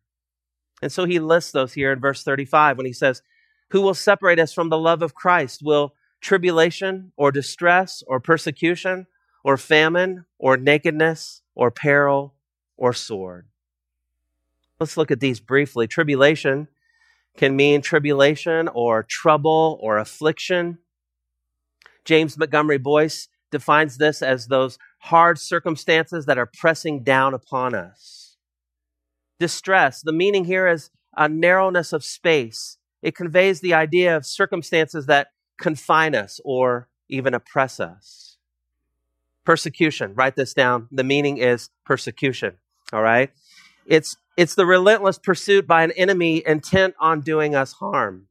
And 0.83 0.93
so 0.93 1.05
he 1.05 1.19
lists 1.19 1.53
those 1.53 1.73
here 1.73 1.93
in 1.93 2.01
verse 2.01 2.23
35 2.23 2.77
when 2.77 2.87
he 2.87 2.93
says, 2.93 3.23
Who 3.71 3.81
will 3.81 3.95
separate 3.95 4.39
us 4.39 4.53
from 4.53 4.69
the 4.69 4.79
love 4.79 5.03
of 5.03 5.15
Christ? 5.15 5.61
Will 5.63 5.95
tribulation 6.21 7.13
or 7.17 7.33
distress 7.33 8.03
or 8.07 8.21
persecution 8.21 9.07
or 9.43 9.57
famine 9.57 10.27
or 10.39 10.57
nakedness 10.57 11.43
or 11.55 11.71
peril 11.71 12.35
or 12.77 12.93
sword? 12.93 13.47
Let's 14.81 14.97
look 14.97 15.11
at 15.11 15.21
these 15.21 15.41
briefly. 15.41 15.87
Tribulation 15.87 16.69
can 17.37 17.57
mean 17.57 17.81
tribulation 17.81 18.69
or 18.69 19.03
trouble 19.03 19.79
or 19.81 19.99
affliction. 19.99 20.79
James 22.05 22.37
Montgomery 22.37 22.79
Boice 22.79 23.29
defines 23.51 23.99
this 23.99 24.21
as 24.21 24.49
those 24.49 24.79
hard 25.05 25.39
circumstances 25.39 26.25
that 26.25 26.39
are 26.39 26.51
pressing 26.59 27.03
down 27.03 27.35
upon 27.35 27.75
us. 27.75 28.39
Distress, 29.39 30.01
the 30.03 30.15
meaning 30.15 30.47
here 30.47 30.67
is 30.67 30.91
a 31.15 31.29
narrowness 31.29 31.93
of 31.93 32.03
space. 32.03 32.79
It 33.03 33.15
conveys 33.15 33.61
the 33.61 33.75
idea 33.75 34.17
of 34.17 34.25
circumstances 34.25 35.05
that 35.05 35.29
confine 35.59 36.15
us 36.15 36.41
or 36.43 36.89
even 37.11 37.35
oppress 37.35 37.81
us. 37.81 38.39
Persecution, 39.45 40.15
write 40.15 40.37
this 40.37 40.55
down. 40.55 40.89
The 40.91 41.05
meaning 41.05 41.37
is 41.37 41.69
persecution, 41.85 42.55
all 42.91 43.03
right? 43.03 43.31
It's 43.85 44.17
it's 44.39 44.55
the 44.55 44.65
relentless 44.65 45.19
pursuit 45.19 45.67
by 45.67 45.85
an 45.85 45.93
enemy 45.93 46.43
intent 46.47 46.95
on 46.99 47.21
doing 47.21 47.55
us 47.55 47.75
harm. 47.75 48.29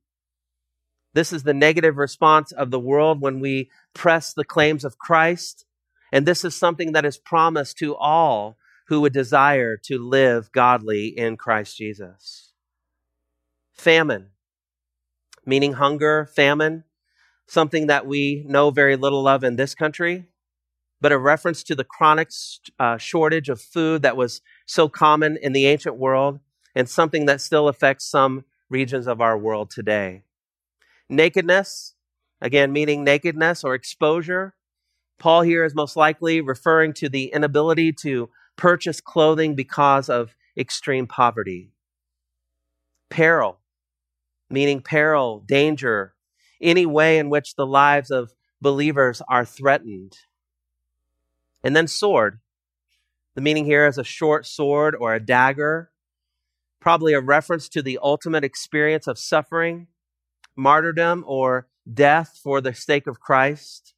This 1.13 1.31
is 1.31 1.43
the 1.43 1.53
negative 1.53 1.97
response 1.97 2.51
of 2.51 2.71
the 2.71 2.79
world 2.79 3.21
when 3.21 3.39
we 3.39 3.69
press 3.93 4.33
the 4.33 4.43
claims 4.43 4.83
of 4.83 4.97
Christ. 4.97 5.65
And 6.13 6.27
this 6.27 6.45
is 6.45 6.55
something 6.55 6.91
that 6.91 7.05
is 7.05 7.17
promised 7.17 7.79
to 7.79 7.95
all 7.95 8.55
who 8.87 9.01
would 9.01 9.13
desire 9.13 9.77
to 9.77 9.97
live 9.97 10.51
godly 10.51 11.07
in 11.07 11.37
Christ 11.37 11.75
Jesus. 11.75 12.53
Famine, 13.73 14.29
meaning 15.43 15.73
hunger, 15.73 16.29
famine, 16.35 16.83
something 17.47 17.87
that 17.87 18.05
we 18.05 18.45
know 18.47 18.69
very 18.69 18.95
little 18.95 19.27
of 19.27 19.43
in 19.43 19.55
this 19.55 19.73
country, 19.73 20.27
but 21.01 21.11
a 21.11 21.17
reference 21.17 21.63
to 21.63 21.73
the 21.73 21.83
chronic 21.83 22.29
uh, 22.77 22.99
shortage 22.99 23.49
of 23.49 23.59
food 23.59 24.03
that 24.03 24.15
was 24.15 24.41
so 24.67 24.87
common 24.87 25.35
in 25.41 25.51
the 25.51 25.65
ancient 25.65 25.97
world 25.97 26.39
and 26.75 26.87
something 26.87 27.25
that 27.25 27.41
still 27.41 27.67
affects 27.67 28.05
some 28.05 28.45
regions 28.69 29.07
of 29.07 29.19
our 29.19 29.35
world 29.35 29.71
today. 29.71 30.21
Nakedness, 31.09 31.95
again, 32.39 32.71
meaning 32.71 33.03
nakedness 33.03 33.63
or 33.63 33.73
exposure. 33.73 34.53
Paul 35.19 35.41
here 35.41 35.63
is 35.63 35.75
most 35.75 35.95
likely 35.95 36.41
referring 36.41 36.93
to 36.93 37.09
the 37.09 37.25
inability 37.25 37.93
to 38.01 38.29
purchase 38.55 39.01
clothing 39.01 39.55
because 39.55 40.09
of 40.09 40.35
extreme 40.57 41.07
poverty. 41.07 41.71
Peril, 43.09 43.59
meaning 44.49 44.81
peril, 44.81 45.43
danger, 45.45 46.13
any 46.61 46.85
way 46.85 47.17
in 47.17 47.29
which 47.29 47.55
the 47.55 47.65
lives 47.65 48.11
of 48.11 48.33
believers 48.61 49.21
are 49.27 49.45
threatened. 49.45 50.17
And 51.63 51.75
then 51.75 51.87
sword, 51.87 52.39
the 53.35 53.41
meaning 53.41 53.65
here 53.65 53.87
is 53.87 53.97
a 53.97 54.03
short 54.03 54.45
sword 54.45 54.95
or 54.99 55.13
a 55.13 55.19
dagger, 55.19 55.91
probably 56.79 57.13
a 57.13 57.21
reference 57.21 57.69
to 57.69 57.81
the 57.81 57.99
ultimate 58.01 58.43
experience 58.43 59.07
of 59.07 59.17
suffering, 59.17 59.87
martyrdom, 60.55 61.23
or 61.25 61.67
death 61.91 62.39
for 62.41 62.61
the 62.61 62.73
sake 62.73 63.07
of 63.07 63.19
Christ. 63.19 63.92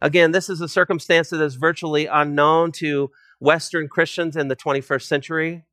Again, 0.00 0.32
this 0.32 0.50
is 0.50 0.60
a 0.60 0.68
circumstance 0.68 1.30
that 1.30 1.40
is 1.40 1.54
virtually 1.54 2.06
unknown 2.06 2.72
to 2.72 3.10
Western 3.40 3.88
Christians 3.88 4.36
in 4.36 4.48
the 4.48 4.56
21st 4.56 5.02
century, 5.02 5.64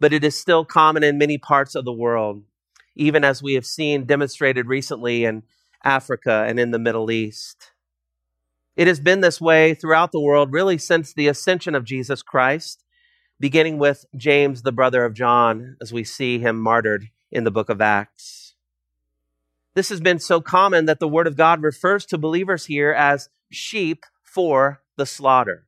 but 0.00 0.12
it 0.12 0.24
is 0.24 0.38
still 0.38 0.64
common 0.64 1.04
in 1.04 1.18
many 1.18 1.38
parts 1.38 1.74
of 1.74 1.84
the 1.84 1.92
world, 1.92 2.42
even 2.96 3.24
as 3.24 3.42
we 3.42 3.54
have 3.54 3.66
seen 3.66 4.04
demonstrated 4.04 4.66
recently 4.66 5.24
in 5.24 5.44
Africa 5.84 6.44
and 6.46 6.58
in 6.58 6.70
the 6.70 6.78
Middle 6.78 7.10
East. 7.10 7.72
It 8.74 8.86
has 8.86 9.00
been 9.00 9.20
this 9.20 9.40
way 9.40 9.74
throughout 9.74 10.12
the 10.12 10.20
world, 10.20 10.52
really, 10.52 10.78
since 10.78 11.12
the 11.12 11.28
ascension 11.28 11.74
of 11.74 11.84
Jesus 11.84 12.22
Christ, 12.22 12.84
beginning 13.38 13.78
with 13.78 14.06
James, 14.16 14.62
the 14.62 14.72
brother 14.72 15.04
of 15.04 15.14
John, 15.14 15.76
as 15.80 15.92
we 15.92 16.04
see 16.04 16.38
him 16.38 16.58
martyred 16.60 17.08
in 17.30 17.44
the 17.44 17.50
book 17.50 17.68
of 17.68 17.80
Acts. 17.80 18.54
This 19.74 19.88
has 19.88 20.00
been 20.00 20.18
so 20.18 20.40
common 20.40 20.86
that 20.86 21.00
the 21.00 21.08
Word 21.08 21.26
of 21.26 21.36
God 21.36 21.62
refers 21.62 22.06
to 22.06 22.18
believers 22.18 22.66
here 22.66 22.92
as 22.92 23.28
sheep 23.54 24.04
for 24.22 24.82
the 24.96 25.06
slaughter. 25.06 25.66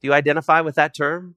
Do 0.00 0.08
you 0.08 0.14
identify 0.14 0.60
with 0.60 0.74
that 0.74 0.94
term? 0.94 1.36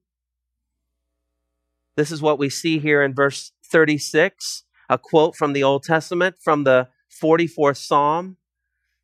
This 1.96 2.12
is 2.12 2.22
what 2.22 2.38
we 2.38 2.48
see 2.48 2.78
here 2.78 3.02
in 3.02 3.14
verse 3.14 3.52
36, 3.64 4.64
a 4.88 4.98
quote 4.98 5.36
from 5.36 5.52
the 5.52 5.62
Old 5.62 5.82
Testament 5.82 6.36
from 6.40 6.64
the 6.64 6.88
44th 7.10 7.76
Psalm. 7.76 8.36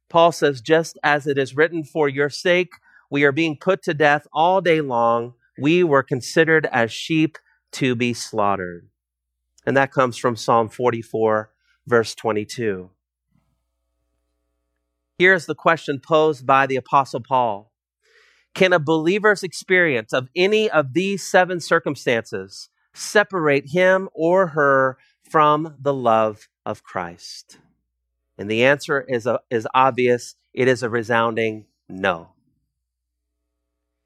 Paul 0.09 0.33
says, 0.33 0.61
just 0.61 0.99
as 1.03 1.27
it 1.27 1.37
is 1.37 1.57
written, 1.57 1.85
for 1.85 2.09
your 2.09 2.31
sake, 2.31 2.71
we 3.11 3.25
are 3.25 3.33
being 3.33 3.57
put 3.57 3.83
to 3.83 3.95
death 3.95 4.27
all 4.33 4.61
day 4.61 4.81
long. 4.81 5.35
We 5.59 5.83
were 5.83 6.03
considered 6.03 6.67
as 6.67 6.93
sheep 6.93 7.39
to 7.73 7.95
be 7.95 8.15
slaughtered. 8.15 8.89
And 9.67 9.77
that 9.77 9.93
comes 9.93 10.17
from 10.17 10.37
Psalm 10.37 10.69
44, 10.69 11.51
verse 11.87 12.15
22. 12.15 12.91
Here's 15.19 15.47
the 15.47 15.55
question 15.55 15.99
posed 15.99 16.47
by 16.47 16.67
the 16.67 16.77
Apostle 16.77 17.21
Paul 17.21 17.73
Can 18.55 18.73
a 18.73 18.79
believer's 18.79 19.43
experience 19.43 20.13
of 20.13 20.29
any 20.37 20.71
of 20.71 20.93
these 20.93 21.27
seven 21.27 21.61
circumstances 21.61 22.69
separate 22.95 23.71
him 23.71 24.09
or 24.13 24.49
her 24.49 24.99
from 25.31 25.77
the 25.81 25.95
love 25.95 26.49
of 26.67 26.83
Christ? 26.83 27.59
And 28.39 28.51
the 28.51 28.65
answer 28.65 29.01
is, 29.01 29.27
a, 29.27 29.41
is 29.51 29.67
obvious. 29.75 30.35
It 30.53 30.69
is 30.69 30.83
a 30.83 30.91
resounding 30.91 31.67
no. 31.89 32.31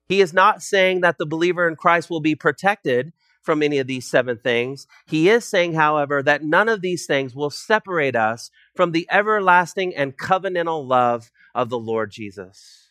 He 0.09 0.21
is 0.21 0.33
not 0.33 0.63
saying 0.63 1.01
that 1.01 1.19
the 1.19 1.27
believer 1.27 1.69
in 1.69 1.77
Christ 1.77 2.11
will 2.11 2.21
be 2.21 2.35
protected 2.35 3.13
from 3.43 3.63
any 3.63 3.79
of 3.79 3.87
these 3.87 4.07
seven 4.07 4.39
things. 4.39 4.87
He 5.07 5.29
is 5.29 5.45
saying, 5.45 5.75
however, 5.75 6.23
that 6.23 6.45
none 6.45 6.69
of 6.69 6.81
these 6.81 7.07
things 7.07 7.35
will 7.35 7.51
separate 7.51 8.17
us 8.17 8.51
from 8.75 8.93
the 8.93 9.07
everlasting 9.11 9.95
and 9.95 10.17
covenantal 10.17 10.87
love 10.87 11.31
of 11.55 11.69
the 11.71 11.79
Lord 11.79 12.11
Jesus. 12.11 12.89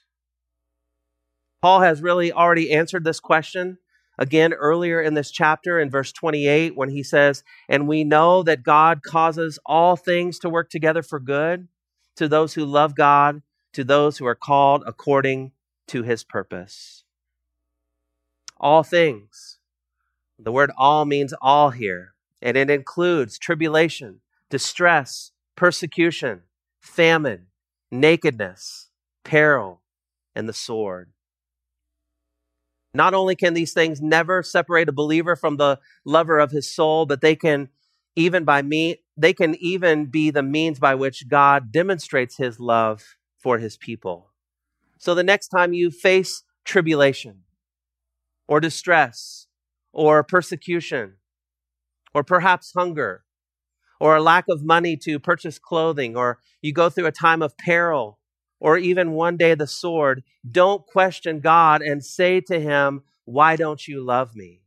Paul 1.62 1.82
has 1.82 2.02
really 2.02 2.32
already 2.32 2.72
answered 2.72 3.04
this 3.04 3.20
question 3.20 3.78
again 4.18 4.54
earlier 4.54 5.02
in 5.02 5.14
this 5.14 5.32
chapter 5.32 5.80
in 5.80 5.90
verse 5.90 6.12
28 6.12 6.76
when 6.76 6.90
he 6.90 7.04
says, 7.04 7.44
And 7.68 7.88
we 7.88 8.04
know 8.04 8.44
that 8.44 8.64
God 8.64 9.04
causes 9.04 9.60
all 9.66 9.96
things 9.96 10.40
to 10.40 10.50
work 10.50 10.70
together 10.70 11.04
for 11.04 11.20
good 11.20 11.68
to 12.16 12.28
those 12.28 12.54
who 12.54 12.66
love 12.66 12.96
God, 12.96 13.42
to 13.74 13.84
those 13.84 14.18
who 14.18 14.26
are 14.26 14.36
called 14.36 14.84
according 14.86 15.52
to 15.88 16.04
his 16.04 16.24
purpose. 16.24 17.04
All 18.58 18.84
things. 18.84 19.59
The 20.42 20.52
word 20.52 20.72
all 20.78 21.06
means 21.06 21.34
all 21.42 21.72
here, 21.72 22.14
and 22.42 22.56
it 22.56 22.70
includes 22.70 23.38
tribulation, 23.38 24.22
distress, 24.50 25.32
persecution, 25.58 26.44
famine, 26.80 27.48
nakedness, 27.92 28.90
peril, 29.26 29.82
and 30.34 30.48
the 30.48 30.54
sword. 30.54 31.12
Not 32.94 33.14
only 33.14 33.36
can 33.36 33.54
these 33.54 33.74
things 33.74 34.02
never 34.02 34.42
separate 34.42 34.90
a 34.90 34.94
believer 34.94 35.36
from 35.36 35.58
the 35.58 35.80
lover 36.06 36.40
of 36.40 36.52
his 36.52 36.74
soul, 36.74 37.06
but 37.06 37.22
they 37.22 37.36
can 37.36 37.70
even 38.16 38.44
by 38.44 38.62
me, 38.62 38.98
they 39.16 39.34
can 39.34 39.56
even 39.56 40.06
be 40.06 40.32
the 40.32 40.44
means 40.44 40.80
by 40.80 40.96
which 40.96 41.28
God 41.28 41.72
demonstrates 41.72 42.38
his 42.38 42.60
love 42.60 43.18
for 43.38 43.58
his 43.58 43.78
people. 43.78 44.32
So 44.98 45.14
the 45.14 45.24
next 45.24 45.50
time 45.50 45.74
you 45.74 45.92
face 45.92 46.44
tribulation 46.66 47.44
or 48.48 48.60
distress 48.60 49.48
or 49.94 50.24
persecution 50.24 51.16
or 52.14 52.24
perhaps 52.24 52.74
hunger 52.76 53.24
or 54.00 54.16
a 54.16 54.22
lack 54.22 54.46
of 54.50 54.64
money 54.64 54.98
to 54.98 55.20
purchase 55.20 55.60
clothing 55.60 56.16
or 56.16 56.40
you 56.62 56.74
go 56.74 56.90
through 56.90 57.06
a 57.06 57.12
time 57.12 57.42
of 57.42 57.58
peril 57.58 58.20
or 58.60 58.78
even 58.78 59.12
one 59.14 59.38
day 59.38 59.56
the 59.56 59.68
sword, 59.68 60.24
don't 60.50 60.86
question 60.86 61.40
God 61.40 61.82
and 61.82 62.04
say 62.04 62.42
to 62.42 62.60
him, 62.60 63.04
Why 63.26 63.56
don't 63.56 63.88
you 63.88 64.04
love 64.04 64.36
me? 64.36 64.62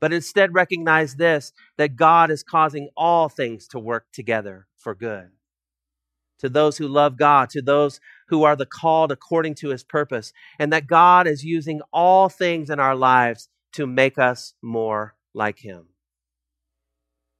But 0.00 0.12
instead 0.12 0.54
recognize 0.54 1.16
this 1.16 1.52
that 1.78 1.96
God 1.96 2.30
is 2.30 2.42
causing 2.42 2.90
all 2.96 3.28
things 3.28 3.68
to 3.68 3.78
work 3.78 4.06
together 4.12 4.66
for 4.76 4.94
good. 4.94 5.30
to 6.40 6.48
those 6.48 6.76
who 6.78 6.88
love 6.88 7.16
God, 7.16 7.48
to 7.50 7.62
those 7.62 8.00
who 8.28 8.44
are 8.44 8.56
the 8.56 8.66
called 8.66 9.12
according 9.12 9.54
to 9.56 9.70
his 9.70 9.84
purpose, 9.84 10.32
and 10.58 10.72
that 10.72 10.86
God 10.86 11.26
is 11.26 11.44
using 11.44 11.80
all 11.92 12.28
things 12.28 12.70
in 12.70 12.80
our 12.80 12.96
lives 12.96 13.48
to 13.74 13.86
make 13.86 14.18
us 14.18 14.54
more 14.62 15.14
like 15.34 15.58
him. 15.58 15.86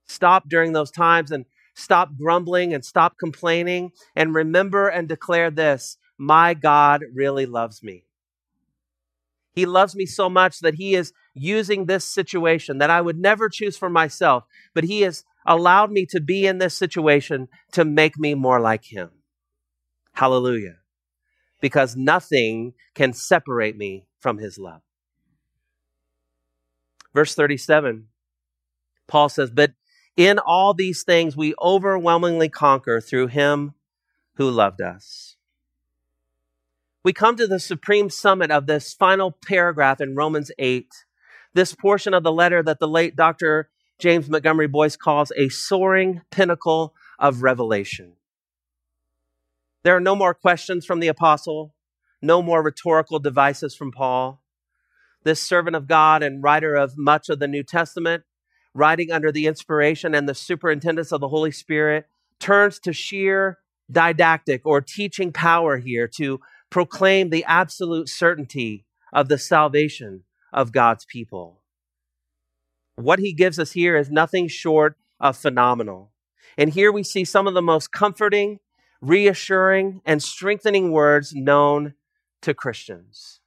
Stop 0.06 0.48
during 0.48 0.72
those 0.72 0.90
times 0.90 1.30
and 1.30 1.46
stop 1.74 2.10
grumbling 2.16 2.74
and 2.74 2.84
stop 2.84 3.18
complaining 3.18 3.92
and 4.14 4.34
remember 4.34 4.88
and 4.88 5.08
declare 5.08 5.50
this 5.50 5.98
My 6.18 6.54
God 6.54 7.02
really 7.12 7.46
loves 7.46 7.82
me. 7.82 8.04
He 9.54 9.66
loves 9.66 9.94
me 9.94 10.04
so 10.04 10.28
much 10.28 10.60
that 10.60 10.74
he 10.74 10.94
is 10.94 11.12
using 11.32 11.86
this 11.86 12.04
situation 12.04 12.78
that 12.78 12.90
I 12.90 13.00
would 13.00 13.18
never 13.18 13.48
choose 13.48 13.76
for 13.76 13.88
myself, 13.88 14.44
but 14.74 14.84
he 14.84 15.02
has 15.02 15.24
allowed 15.46 15.92
me 15.92 16.06
to 16.06 16.20
be 16.20 16.46
in 16.46 16.58
this 16.58 16.76
situation 16.76 17.48
to 17.72 17.84
make 17.84 18.18
me 18.18 18.34
more 18.34 18.60
like 18.60 18.84
him. 18.84 19.10
Hallelujah. 20.12 20.78
Because 21.60 21.96
nothing 21.96 22.74
can 22.94 23.12
separate 23.12 23.76
me 23.76 24.06
from 24.18 24.38
his 24.38 24.58
love. 24.58 24.82
Verse 27.14 27.34
37, 27.34 28.08
Paul 29.06 29.28
says, 29.28 29.50
But 29.50 29.72
in 30.16 30.38
all 30.38 30.74
these 30.74 31.02
things 31.02 31.36
we 31.36 31.54
overwhelmingly 31.62 32.48
conquer 32.48 33.00
through 33.00 33.28
him 33.28 33.74
who 34.34 34.50
loved 34.50 34.82
us. 34.82 35.36
We 37.04 37.12
come 37.12 37.36
to 37.36 37.46
the 37.46 37.60
supreme 37.60 38.10
summit 38.10 38.50
of 38.50 38.66
this 38.66 38.94
final 38.94 39.30
paragraph 39.30 40.00
in 40.00 40.16
Romans 40.16 40.50
8, 40.58 40.88
this 41.52 41.74
portion 41.74 42.14
of 42.14 42.22
the 42.22 42.32
letter 42.32 42.62
that 42.62 42.80
the 42.80 42.88
late 42.88 43.14
Dr. 43.14 43.68
James 43.98 44.28
Montgomery 44.28 44.66
Boice 44.66 44.96
calls 44.96 45.30
a 45.36 45.50
soaring 45.50 46.22
pinnacle 46.30 46.94
of 47.18 47.42
revelation. 47.42 48.14
There 49.82 49.94
are 49.94 50.00
no 50.00 50.16
more 50.16 50.34
questions 50.34 50.86
from 50.86 51.00
the 51.00 51.08
apostle, 51.08 51.74
no 52.22 52.40
more 52.40 52.62
rhetorical 52.62 53.18
devices 53.18 53.74
from 53.74 53.92
Paul. 53.92 54.42
This 55.24 55.40
servant 55.40 55.74
of 55.74 55.88
God 55.88 56.22
and 56.22 56.42
writer 56.42 56.74
of 56.74 56.96
much 56.96 57.28
of 57.28 57.38
the 57.38 57.48
New 57.48 57.62
Testament, 57.62 58.24
writing 58.74 59.10
under 59.10 59.32
the 59.32 59.46
inspiration 59.46 60.14
and 60.14 60.28
the 60.28 60.34
superintendence 60.34 61.12
of 61.12 61.20
the 61.20 61.28
Holy 61.28 61.50
Spirit, 61.50 62.06
turns 62.38 62.78
to 62.80 62.92
sheer 62.92 63.58
didactic 63.90 64.62
or 64.64 64.80
teaching 64.80 65.32
power 65.32 65.78
here 65.78 66.08
to 66.08 66.40
proclaim 66.70 67.30
the 67.30 67.44
absolute 67.44 68.08
certainty 68.08 68.84
of 69.12 69.28
the 69.28 69.38
salvation 69.38 70.24
of 70.52 70.72
God's 70.72 71.04
people. 71.04 71.62
What 72.96 73.18
he 73.18 73.32
gives 73.32 73.58
us 73.58 73.72
here 73.72 73.96
is 73.96 74.10
nothing 74.10 74.48
short 74.48 74.96
of 75.20 75.36
phenomenal. 75.36 76.12
And 76.56 76.72
here 76.72 76.92
we 76.92 77.02
see 77.02 77.24
some 77.24 77.46
of 77.46 77.54
the 77.54 77.62
most 77.62 77.92
comforting, 77.92 78.60
reassuring, 79.00 80.00
and 80.04 80.22
strengthening 80.22 80.92
words 80.92 81.32
known 81.34 81.94
to 82.42 82.54
Christians. 82.54 83.40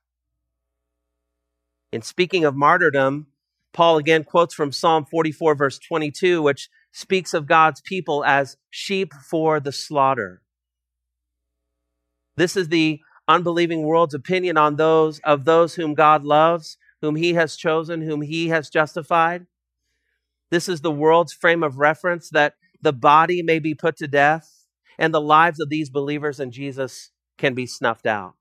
In 1.92 2.02
speaking 2.02 2.44
of 2.44 2.56
martyrdom, 2.56 3.28
Paul 3.74 3.98
again 3.98 4.24
quotes 4.24 4.54
from 4.54 4.72
Psalm 4.72 5.06
44, 5.06 5.56
verse 5.56 5.80
22, 5.80 6.42
which 6.42 6.70
speaks 6.92 7.34
of 7.34 7.48
God's 7.48 7.82
people 7.82 8.26
as 8.26 8.58
sheep 8.70 9.14
for 9.14 9.60
the 9.60 9.72
slaughter. 9.72 10.42
This 12.36 12.56
is 12.56 12.70
the 12.70 13.00
unbelieving 13.28 13.84
world's 13.84 14.14
opinion 14.14 14.58
on 14.58 14.76
those 14.76 15.20
of 15.20 15.46
those 15.46 15.76
whom 15.76 15.94
God 15.94 16.24
loves, 16.24 16.78
whom 17.02 17.16
he 17.16 17.34
has 17.34 17.56
chosen, 17.56 18.02
whom 18.02 18.22
he 18.22 18.50
has 18.50 18.70
justified. 18.70 19.46
This 20.50 20.70
is 20.70 20.82
the 20.82 20.92
world's 20.92 21.34
frame 21.34 21.64
of 21.64 21.78
reference 21.78 22.30
that 22.30 22.56
the 22.82 22.94
body 22.94 23.42
may 23.44 23.60
be 23.60 23.76
put 23.76 23.98
to 23.98 24.08
death 24.08 24.66
and 24.98 25.14
the 25.14 25.22
lives 25.22 25.60
of 25.60 25.70
these 25.70 25.90
believers 25.90 26.40
in 26.40 26.52
Jesus 26.52 27.12
can 27.38 27.54
be 27.54 27.66
snuffed 27.66 28.06
out. 28.06 28.37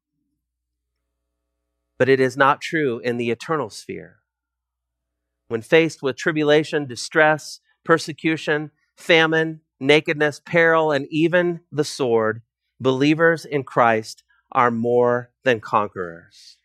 But 1.99 2.09
it 2.09 2.21
is 2.21 2.37
not 2.37 2.61
true 2.61 2.99
in 2.99 3.17
the 3.17 3.31
eternal 3.31 3.71
sphere. 3.71 4.19
When 5.49 5.63
faced 5.63 6.03
with 6.03 6.17
tribulation, 6.17 6.87
distress, 6.87 7.61
persecution, 7.85 8.71
famine, 8.97 9.61
nakedness, 9.79 10.41
peril, 10.45 10.91
and 10.93 11.07
even 11.11 11.61
the 11.71 11.85
sword, 11.85 12.43
believers 12.81 13.45
in 13.45 13.63
Christ 13.63 14.23
are 14.53 14.71
more 14.71 15.31
than 15.45 15.61
conquerors. 15.61 16.57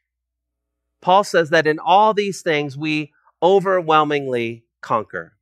Paul 1.01 1.23
says 1.23 1.49
that 1.49 1.67
in 1.67 1.79
all 1.79 2.13
these 2.13 2.41
things 2.41 2.77
we 2.77 3.11
overwhelmingly 3.41 4.65
conquer 4.81 5.33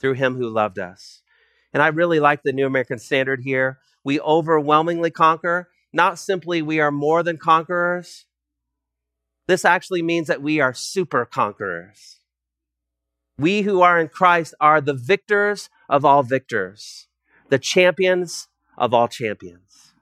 through 0.00 0.14
him 0.14 0.36
who 0.36 0.48
loved 0.48 0.78
us. 0.78 1.22
And 1.72 1.82
I 1.82 1.88
really 1.88 2.20
like 2.20 2.42
the 2.42 2.52
New 2.52 2.66
American 2.66 2.98
Standard 2.98 3.40
here. 3.42 3.78
We 4.04 4.20
overwhelmingly 4.20 5.10
conquer, 5.10 5.68
not 5.92 6.18
simply 6.18 6.62
we 6.62 6.80
are 6.80 6.90
more 6.90 7.22
than 7.22 7.36
conquerors. 7.36 8.24
This 9.48 9.64
actually 9.64 10.02
means 10.02 10.28
that 10.28 10.42
we 10.42 10.60
are 10.60 10.74
super 10.74 11.24
conquerors. 11.24 12.20
We 13.38 13.62
who 13.62 13.80
are 13.80 13.98
in 13.98 14.08
Christ 14.08 14.54
are 14.60 14.80
the 14.80 14.94
victors 14.94 15.70
of 15.88 16.04
all 16.04 16.22
victors, 16.22 17.08
the 17.48 17.58
champions 17.58 18.48
of 18.76 18.92
all 18.92 19.08
champions. 19.08 19.94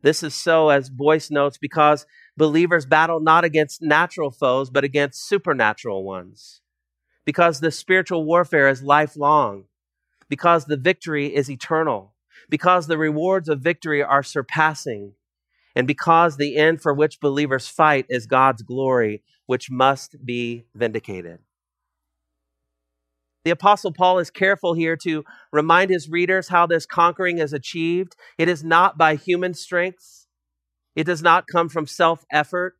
This 0.00 0.22
is 0.22 0.34
so, 0.34 0.70
as 0.70 0.88
Boice 0.88 1.30
notes, 1.30 1.58
because 1.58 2.06
believers 2.38 2.86
battle 2.86 3.20
not 3.20 3.44
against 3.44 3.82
natural 3.82 4.30
foes, 4.30 4.70
but 4.70 4.82
against 4.82 5.28
supernatural 5.28 6.02
ones. 6.02 6.62
Because 7.26 7.60
the 7.60 7.70
spiritual 7.70 8.24
warfare 8.24 8.68
is 8.68 8.82
lifelong. 8.82 9.64
Because 10.30 10.64
the 10.64 10.78
victory 10.78 11.34
is 11.34 11.50
eternal. 11.50 12.14
Because 12.48 12.86
the 12.86 12.96
rewards 12.96 13.50
of 13.50 13.60
victory 13.60 14.02
are 14.02 14.22
surpassing. 14.22 15.12
And 15.74 15.86
because 15.86 16.36
the 16.36 16.56
end 16.56 16.82
for 16.82 16.92
which 16.92 17.20
believers 17.20 17.68
fight 17.68 18.06
is 18.08 18.26
God's 18.26 18.62
glory, 18.62 19.22
which 19.46 19.70
must 19.70 20.24
be 20.24 20.64
vindicated. 20.74 21.38
The 23.44 23.50
Apostle 23.50 23.92
Paul 23.92 24.18
is 24.18 24.30
careful 24.30 24.74
here 24.74 24.96
to 24.98 25.24
remind 25.50 25.90
his 25.90 26.10
readers 26.10 26.48
how 26.48 26.66
this 26.66 26.84
conquering 26.84 27.38
is 27.38 27.52
achieved. 27.52 28.14
It 28.36 28.48
is 28.48 28.62
not 28.62 28.98
by 28.98 29.14
human 29.14 29.54
strength, 29.54 30.26
it 30.94 31.04
does 31.04 31.22
not 31.22 31.46
come 31.46 31.68
from 31.68 31.86
self 31.86 32.24
effort. 32.30 32.76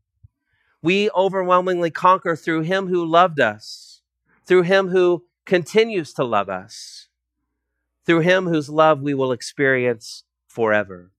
We 0.83 1.11
overwhelmingly 1.11 1.91
conquer 1.91 2.37
through 2.37 2.63
him 2.63 2.89
who 2.89 3.05
loved 3.05 3.39
us, 3.39 4.01
through 4.47 4.63
him 4.63 4.89
who 4.89 5.25
continues 5.45 6.13
to 6.15 6.25
love 6.25 6.49
us, 6.49 7.09
through 8.07 8.21
him 8.21 8.47
whose 8.47 8.69
love 8.71 9.01
we 9.01 9.15
will 9.15 9.33
experience 9.33 10.25
forever. 10.47 11.13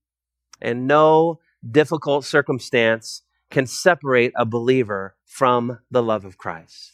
And 0.60 0.86
no 0.86 1.40
difficult 1.68 2.24
circumstance 2.24 3.22
can 3.50 3.66
separate 3.66 4.32
a 4.36 4.44
believer 4.44 5.14
from 5.24 5.78
the 5.90 6.02
love 6.02 6.24
of 6.24 6.38
Christ. 6.38 6.92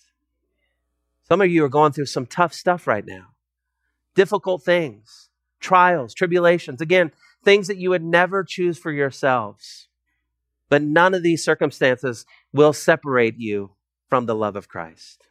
Some 1.28 1.40
of 1.40 1.50
you 1.50 1.64
are 1.64 1.68
going 1.68 1.92
through 1.92 2.06
some 2.06 2.26
tough 2.26 2.54
stuff 2.54 2.86
right 2.86 3.04
now. 3.06 3.28
Difficult 4.14 4.62
things, 4.62 5.28
trials, 5.60 6.14
tribulations. 6.14 6.80
Again, 6.80 7.12
things 7.44 7.68
that 7.68 7.76
you 7.76 7.90
would 7.90 8.02
never 8.02 8.42
choose 8.44 8.78
for 8.78 8.90
yourselves. 8.90 9.88
But 10.68 10.82
none 10.82 11.14
of 11.14 11.22
these 11.22 11.44
circumstances 11.44 12.26
will 12.52 12.72
separate 12.72 13.38
you 13.38 13.72
from 14.08 14.26
the 14.26 14.34
love 14.34 14.56
of 14.56 14.68
Christ. 14.68 15.26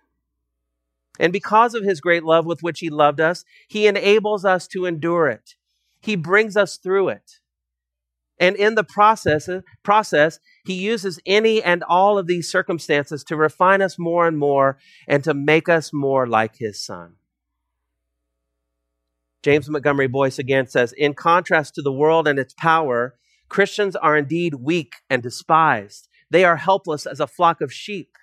And 1.20 1.34
because 1.34 1.74
of 1.74 1.84
his 1.84 2.00
great 2.00 2.24
love 2.24 2.46
with 2.46 2.62
which 2.62 2.80
he 2.80 2.90
loved 2.90 3.20
us, 3.20 3.44
he 3.68 3.88
enables 3.88 4.46
us 4.46 4.68
to 4.68 4.86
endure 4.86 5.28
it. 5.28 5.56
He 6.00 6.16
brings 6.16 6.56
us 6.56 6.78
through 6.78 7.10
it. 7.10 7.40
And 8.40 8.56
in 8.56 8.76
the 8.76 8.84
process, 8.84 9.50
process, 9.84 10.40
he 10.66 10.74
uses 10.74 11.20
any 11.26 11.64
and 11.64 11.84
all 11.84 12.18
of 12.18 12.28
these 12.28 12.52
circumstances 12.52 13.24
to 13.26 13.36
refine 13.36 13.82
us 13.82 13.98
more 13.98 14.28
and 14.28 14.38
more 14.38 14.78
and 15.08 15.24
to 15.24 15.34
make 15.34 15.68
us 15.68 15.92
more 15.92 16.28
like 16.28 16.58
his 16.58 16.84
son. 16.84 17.16
James 19.42 19.70
Montgomery 19.70 20.08
Boice 20.08 20.40
again 20.40 20.68
says, 20.68 20.94
in 20.94 21.14
contrast 21.14 21.76
to 21.76 21.82
the 21.82 21.92
world 21.92 22.28
and 22.28 22.38
its 22.38 22.54
power, 22.54 23.16
Christians 23.50 23.96
are 23.96 24.18
indeed 24.18 24.56
weak 24.56 24.96
and 25.10 25.24
despised. 25.24 26.10
They 26.30 26.44
are 26.44 26.58
helpless 26.58 27.06
as 27.06 27.20
a 27.20 27.28
flock 27.28 27.62
of 27.62 27.72
sheep, 27.72 28.18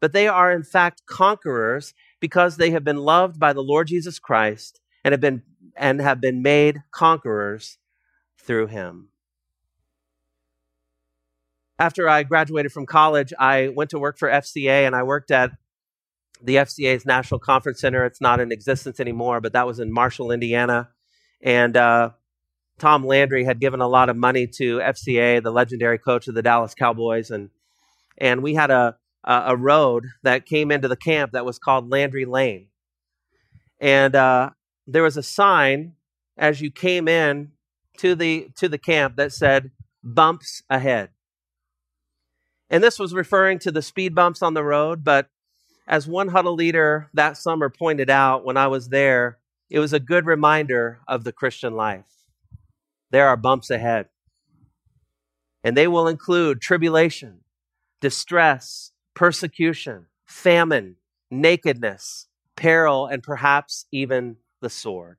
but 0.00 0.12
they 0.12 0.26
are 0.26 0.50
in 0.50 0.64
fact 0.64 1.06
conquerors 1.06 1.94
because 2.20 2.56
they 2.56 2.70
have 2.70 2.84
been 2.84 2.96
loved 2.96 3.38
by 3.38 3.52
the 3.52 3.62
Lord 3.62 3.86
Jesus 3.86 4.18
Christ 4.18 4.80
and 5.04 5.12
have 5.12 5.20
been 5.20 5.42
and 5.76 6.00
have 6.00 6.20
been 6.20 6.42
made 6.42 6.82
conquerors 6.90 7.78
through 8.38 8.66
him. 8.66 9.10
After 11.78 12.08
I 12.08 12.22
graduated 12.22 12.72
from 12.72 12.86
college, 12.86 13.32
I 13.38 13.68
went 13.68 13.90
to 13.90 13.98
work 13.98 14.18
for 14.18 14.28
FCA 14.28 14.86
and 14.86 14.96
I 14.96 15.02
worked 15.02 15.30
at 15.30 15.50
the 16.42 16.56
FCA's 16.56 17.04
National 17.04 17.38
Conference 17.38 17.80
Center. 17.80 18.04
It's 18.04 18.20
not 18.20 18.40
in 18.40 18.50
existence 18.52 18.98
anymore, 18.98 19.40
but 19.40 19.52
that 19.52 19.66
was 19.66 19.78
in 19.78 19.92
Marshall, 19.92 20.30
Indiana. 20.30 20.88
And 21.42 21.76
uh, 21.76 22.10
Tom 22.78 23.06
Landry 23.06 23.44
had 23.44 23.60
given 23.60 23.80
a 23.80 23.88
lot 23.88 24.08
of 24.08 24.16
money 24.16 24.46
to 24.46 24.78
FCA, 24.78 25.42
the 25.42 25.50
legendary 25.50 25.98
coach 25.98 26.28
of 26.28 26.34
the 26.34 26.42
Dallas 26.42 26.74
Cowboys, 26.74 27.30
and 27.30 27.50
and 28.18 28.42
we 28.42 28.54
had 28.54 28.70
a 28.70 28.96
a 29.24 29.56
road 29.56 30.06
that 30.22 30.46
came 30.46 30.70
into 30.70 30.86
the 30.86 30.96
camp 30.96 31.32
that 31.32 31.44
was 31.44 31.58
called 31.58 31.90
Landry 31.90 32.24
Lane, 32.24 32.68
and 33.80 34.14
uh, 34.14 34.50
there 34.86 35.02
was 35.02 35.16
a 35.16 35.22
sign 35.22 35.94
as 36.36 36.60
you 36.60 36.70
came 36.70 37.08
in 37.08 37.52
to 37.98 38.14
the 38.14 38.48
to 38.56 38.68
the 38.68 38.78
camp 38.78 39.16
that 39.16 39.32
said 39.32 39.70
bumps 40.02 40.62
ahead. 40.70 41.10
And 42.68 42.82
this 42.82 42.98
was 42.98 43.14
referring 43.14 43.58
to 43.60 43.70
the 43.70 43.82
speed 43.82 44.14
bumps 44.14 44.42
on 44.42 44.54
the 44.54 44.64
road, 44.64 45.04
but 45.04 45.28
as 45.86 46.08
one 46.08 46.28
huddle 46.28 46.54
leader 46.54 47.08
that 47.14 47.36
summer 47.36 47.70
pointed 47.70 48.10
out 48.10 48.44
when 48.44 48.56
I 48.56 48.66
was 48.66 48.88
there, 48.88 49.38
it 49.70 49.78
was 49.78 49.92
a 49.92 50.00
good 50.00 50.26
reminder 50.26 51.00
of 51.06 51.24
the 51.24 51.32
Christian 51.32 51.74
life. 51.74 52.04
There 53.10 53.28
are 53.28 53.36
bumps 53.36 53.70
ahead. 53.70 54.08
And 55.62 55.76
they 55.76 55.86
will 55.88 56.08
include 56.08 56.60
tribulation, 56.60 57.40
distress, 58.00 58.92
persecution, 59.14 60.06
famine, 60.24 60.96
nakedness, 61.30 62.26
peril, 62.56 63.06
and 63.06 63.22
perhaps 63.22 63.86
even 63.92 64.36
the 64.60 64.70
sword. 64.70 65.18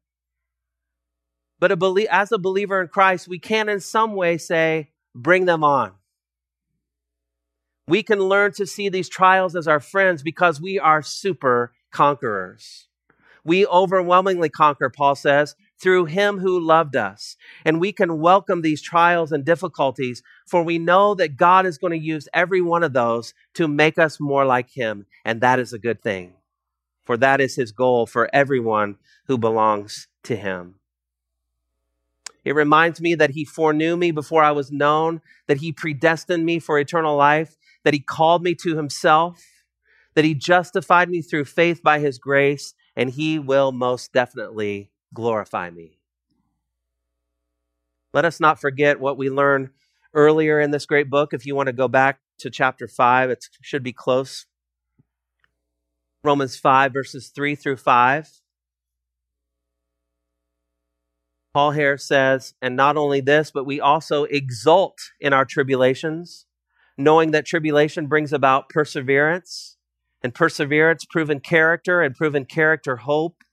But 1.60 1.72
a 1.72 2.08
as 2.10 2.32
a 2.32 2.38
believer 2.38 2.82
in 2.82 2.88
Christ, 2.88 3.28
we 3.28 3.40
can 3.40 3.68
in 3.68 3.80
some 3.80 4.14
way 4.14 4.38
say, 4.38 4.92
bring 5.16 5.46
them 5.46 5.64
on. 5.64 5.94
We 7.88 8.04
can 8.04 8.20
learn 8.20 8.52
to 8.54 8.66
see 8.66 8.90
these 8.90 9.08
trials 9.08 9.56
as 9.56 9.68
our 9.68 9.80
friends 9.80 10.22
because 10.22 10.60
we 10.60 10.78
are 10.78 11.02
super 11.02 11.72
conquerors. 11.92 12.88
We 13.46 13.66
overwhelmingly 13.66 14.50
conquer, 14.50 14.90
Paul 14.90 15.16
says, 15.16 15.56
through 15.80 16.06
him 16.06 16.40
who 16.40 16.60
loved 16.60 16.98
us. 16.98 17.38
And 17.64 17.80
we 17.80 17.94
can 17.94 18.20
welcome 18.20 18.62
these 18.62 18.82
trials 18.82 19.32
and 19.32 19.46
difficulties, 19.46 20.22
for 20.46 20.64
we 20.64 20.78
know 20.80 21.16
that 21.16 21.38
God 21.38 21.66
is 21.66 21.78
going 21.78 21.98
to 21.98 22.06
use 22.06 22.28
every 22.34 22.62
one 22.62 22.84
of 22.84 22.92
those 22.92 23.34
to 23.54 23.70
make 23.70 23.98
us 23.98 24.20
more 24.20 24.44
like 24.44 24.72
him. 24.72 25.06
And 25.24 25.40
that 25.40 25.60
is 25.60 25.72
a 25.72 25.80
good 25.80 26.02
thing, 26.02 26.34
for 27.06 27.16
that 27.16 27.40
is 27.40 27.56
his 27.56 27.72
goal 27.72 28.06
for 28.06 28.30
everyone 28.34 28.98
who 29.28 29.38
belongs 29.38 30.10
to 30.24 30.36
him. 30.36 30.76
It 32.48 32.56
reminds 32.56 33.02
me 33.02 33.14
that 33.16 33.32
he 33.32 33.44
foreknew 33.44 33.98
me 33.98 34.12
before 34.12 34.42
I 34.42 34.52
was 34.52 34.72
known, 34.72 35.20
that 35.48 35.58
he 35.58 35.74
predestined 35.74 36.46
me 36.46 36.60
for 36.60 36.80
eternal 36.80 37.18
life, 37.18 37.58
that 37.84 37.94
he 37.94 38.00
called 38.00 38.42
me 38.42 38.56
to 38.56 38.78
himself, 38.78 39.44
that 40.16 40.24
he 40.24 40.34
justified 40.34 41.10
me 41.10 41.22
through 41.22 41.44
faith 41.44 41.84
by 41.84 42.00
his 42.00 42.18
grace, 42.18 42.74
and 42.96 43.10
he 43.10 43.38
will 43.38 43.74
most 43.74 44.14
definitely 44.14 44.92
glorify 45.14 45.70
me. 45.70 46.00
Let 48.14 48.24
us 48.24 48.40
not 48.40 48.62
forget 48.62 49.02
what 49.02 49.18
we 49.18 49.30
learned 49.30 49.72
earlier 50.14 50.62
in 50.62 50.72
this 50.72 50.86
great 50.86 51.10
book. 51.10 51.34
If 51.34 51.46
you 51.46 51.54
want 51.54 51.68
to 51.68 51.74
go 51.74 51.90
back 51.90 52.22
to 52.40 52.50
chapter 52.50 52.88
5, 52.88 53.30
it 53.30 53.44
should 53.62 53.84
be 53.84 53.92
close. 53.92 54.46
Romans 56.24 56.56
5, 56.56 56.94
verses 56.94 57.28
3 57.28 57.56
through 57.56 57.76
5. 57.76 58.30
Paul 61.54 61.72
here 61.72 61.98
says, 61.98 62.54
and 62.62 62.76
not 62.76 62.98
only 62.98 63.22
this, 63.22 63.52
but 63.52 63.66
we 63.66 63.80
also 63.80 64.26
exult 64.26 65.00
in 65.20 65.34
our 65.34 65.46
tribulations 65.46 66.46
knowing 66.98 67.32
that 67.32 67.46
tribulation 67.46 68.08
brings 68.08 68.34
about 68.34 68.70
perseverance, 68.70 69.78
and 70.24 70.34
perseverance, 70.34 71.06
proven 71.06 71.40
character, 71.40 72.02
and 72.02 72.16
proven 72.16 72.44
character, 72.44 72.98
hope. 72.98 73.44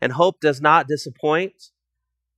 And 0.00 0.12
hope 0.12 0.40
does 0.40 0.60
not 0.60 0.88
disappoint 0.88 1.70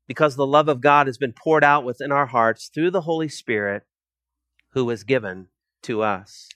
because 0.06 0.36
the 0.36 0.46
love 0.46 0.68
of 0.68 0.80
God 0.80 1.06
has 1.06 1.16
been 1.16 1.32
poured 1.32 1.64
out 1.64 1.84
within 1.84 2.12
our 2.12 2.26
hearts 2.26 2.68
through 2.68 2.90
the 2.90 3.02
Holy 3.02 3.28
Spirit 3.28 3.84
who 4.70 4.84
was 4.84 5.04
given 5.04 5.46
to 5.82 6.02
us. 6.02 6.48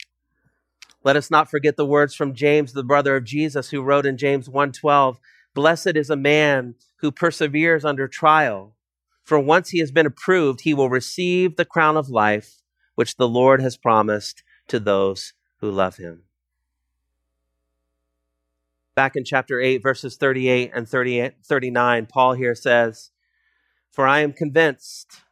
Let 1.05 1.17
us 1.17 1.31
not 1.31 1.49
forget 1.49 1.77
the 1.77 1.87
words 1.87 2.15
from 2.15 2.35
James, 2.35 2.73
the 2.73 2.83
brother 2.83 3.17
of 3.17 3.25
Jesus, 3.25 3.71
who 3.71 3.83
wrote 3.83 4.05
in 4.05 4.19
James 4.19 4.49
1:12, 4.49 5.19
"Blessed 5.57 5.97
is 5.97 6.11
a 6.11 6.17
man 6.17 6.75
who 6.97 7.11
perseveres 7.11 7.83
under 7.83 8.07
trial, 8.07 8.77
for 9.25 9.41
once 9.41 9.71
he 9.71 9.79
has 9.79 9.91
been 9.91 10.05
approved, 10.05 10.61
he 10.61 10.75
will 10.75 10.91
receive 10.91 11.57
the 11.57 11.65
crown 11.65 11.97
of 11.97 12.11
life 12.11 12.61
which 12.95 13.17
the 13.17 13.27
Lord 13.27 13.63
has 13.63 13.79
promised 13.79 14.43
to 14.69 14.79
those 14.79 15.33
who 15.61 15.71
love 15.71 15.97
him. 15.97 16.25
Back 18.95 19.17
in 19.17 19.25
chapter 19.25 19.59
8, 19.59 19.83
verses 19.83 20.19
38 20.19 20.73
and 20.75 20.87
39, 20.87 22.07
Paul 22.07 22.35
here 22.35 22.55
says, 22.55 23.11
For 23.91 24.07
I 24.07 24.21
am 24.21 24.35
convinced 24.35 25.23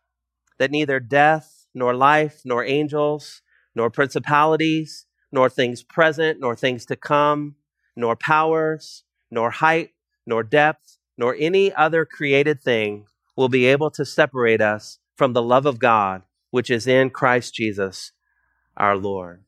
that 0.57 0.71
neither 0.71 1.01
death, 1.01 1.67
nor 1.75 1.95
life, 1.95 2.41
nor 2.47 2.65
angels, 2.65 3.43
nor 3.75 3.91
principalities, 3.91 5.05
nor 5.31 5.51
things 5.51 5.83
present, 5.83 6.41
nor 6.41 6.57
things 6.57 6.87
to 6.87 6.97
come, 6.97 7.57
nor 7.95 8.17
powers, 8.17 9.05
nor 9.31 9.51
height, 9.51 9.91
nor 10.27 10.43
depth, 10.43 10.99
nor 11.17 11.37
any 11.39 11.73
other 11.73 12.05
created 12.05 12.61
thing 12.63 13.07
will 13.37 13.49
be 13.49 13.67
able 13.67 13.91
to 13.91 14.05
separate 14.05 14.61
us 14.61 14.99
from 15.17 15.33
the 15.33 15.43
love 15.43 15.67
of 15.67 15.79
God 15.79 16.23
which 16.55 16.71
is 16.71 16.87
in 16.87 17.11
Christ 17.11 17.53
Jesus 17.53 18.13
our 18.77 18.97
Lord. 18.97 19.43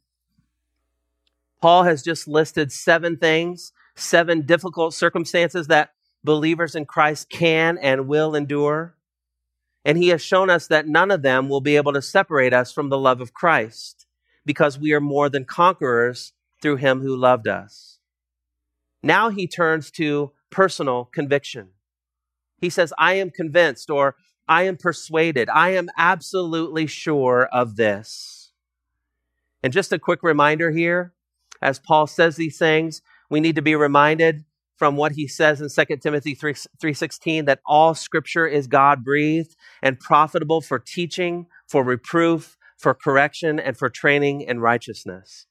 Paul 1.63 1.85
has 1.85 2.03
just 2.03 2.27
listed 2.27 2.73
seven 2.73 3.17
things, 3.17 3.73
seven 3.95 4.43
difficult 4.43 4.93
circumstances 4.93 5.69
that 5.69 5.93
believers 6.25 6.75
in 6.75 6.85
Christ 6.85 7.31
can 7.31 7.79
and 7.79 8.09
will 8.09 8.35
endure. 8.35 8.97
And 9.85 9.97
he 9.97 10.09
has 10.09 10.21
shown 10.21 10.51
us 10.51 10.67
that 10.67 10.89
none 10.89 11.13
of 11.13 11.23
them 11.23 11.49
will 11.49 11.61
be 11.61 11.77
able 11.77 11.93
to 11.93 12.03
separate 12.03 12.53
us 12.53 12.73
from 12.73 12.89
the 12.89 12.99
love 12.99 13.21
of 13.21 13.33
Christ 13.33 14.05
because 14.45 14.77
we 14.77 14.93
are 14.93 15.01
more 15.01 15.29
than 15.29 15.45
conquerors 15.45 16.33
through 16.61 16.77
him 16.77 17.03
who 17.03 17.15
loved 17.15 17.47
us. 17.47 18.01
Now 19.01 19.29
he 19.29 19.47
turns 19.47 19.93
to 19.93 20.33
personal 20.57 21.05
conviction. 21.05 21.69
He 22.63 22.71
says, 22.71 22.91
I 22.99 23.13
am 23.15 23.29
convinced, 23.29 23.91
or 23.91 24.17
I 24.49 24.63
am 24.63 24.79
persuaded. 24.79 25.51
I 25.51 25.73
am 25.73 25.91
absolutely 25.99 26.87
sure 26.87 27.47
of 27.53 27.77
this. 27.77 28.53
And 29.63 29.71
just 29.71 29.93
a 29.93 29.99
quick 29.99 30.23
reminder 30.23 30.71
here, 30.71 31.13
as 31.61 31.79
Paul 31.79 32.07
says 32.07 32.37
these 32.37 32.57
things, 32.57 33.03
we 33.29 33.41
need 33.41 33.57
to 33.57 33.63
be 33.63 33.75
reminded 33.75 34.45
from 34.77 34.97
what 34.97 35.13
he 35.13 35.29
says 35.29 35.61
in 35.61 35.69
2 35.69 35.97
Timothy 35.99 36.35
3, 36.35 36.55
3.16 36.55 37.45
that 37.45 37.61
all 37.67 37.95
scripture 37.95 38.47
is 38.47 38.67
God-breathed 38.67 39.55
and 39.83 40.01
profitable 40.01 40.63
for 40.63 40.79
teaching, 40.79 41.49
for 41.69 41.85
reproof, 41.85 42.57
for 42.79 42.95
correction, 42.95 43.61
and 43.61 43.77
for 43.77 43.91
training 43.91 44.41
in 44.41 44.61
righteousness. 44.61 45.47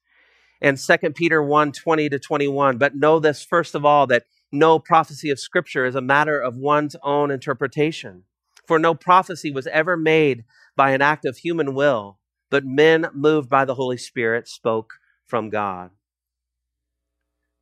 And 0.62 0.80
2 0.80 1.12
Peter 1.12 1.44
1, 1.44 1.74
20 1.74 2.10
to 2.10 2.18
21. 2.18 2.80
But 2.80 2.96
know 2.96 3.20
this 3.20 3.44
first 3.44 3.76
of 3.76 3.86
all, 3.86 4.08
that 4.08 4.24
no 4.56 4.80
prophecy 4.80 5.30
of 5.30 5.40
scripture 5.40 5.86
is 5.86 5.96
a 5.96 6.02
matter 6.02 6.40
of 6.40 6.58
one's 6.58 6.96
own 7.04 7.30
interpretation. 7.30 8.24
For 8.68 8.80
no 8.80 8.96
prophecy 8.96 9.52
was 9.52 9.68
ever 9.68 9.96
made 9.96 10.44
by 10.76 10.92
an 10.92 11.02
act 11.02 11.26
of 11.26 11.38
human 11.38 11.76
will, 11.76 12.20
but 12.50 12.66
men 12.66 13.08
moved 13.14 13.50
by 13.50 13.66
the 13.66 13.76
Holy 13.76 13.98
Spirit 13.98 14.48
spoke 14.48 14.94
from 15.26 15.50
God. 15.50 15.92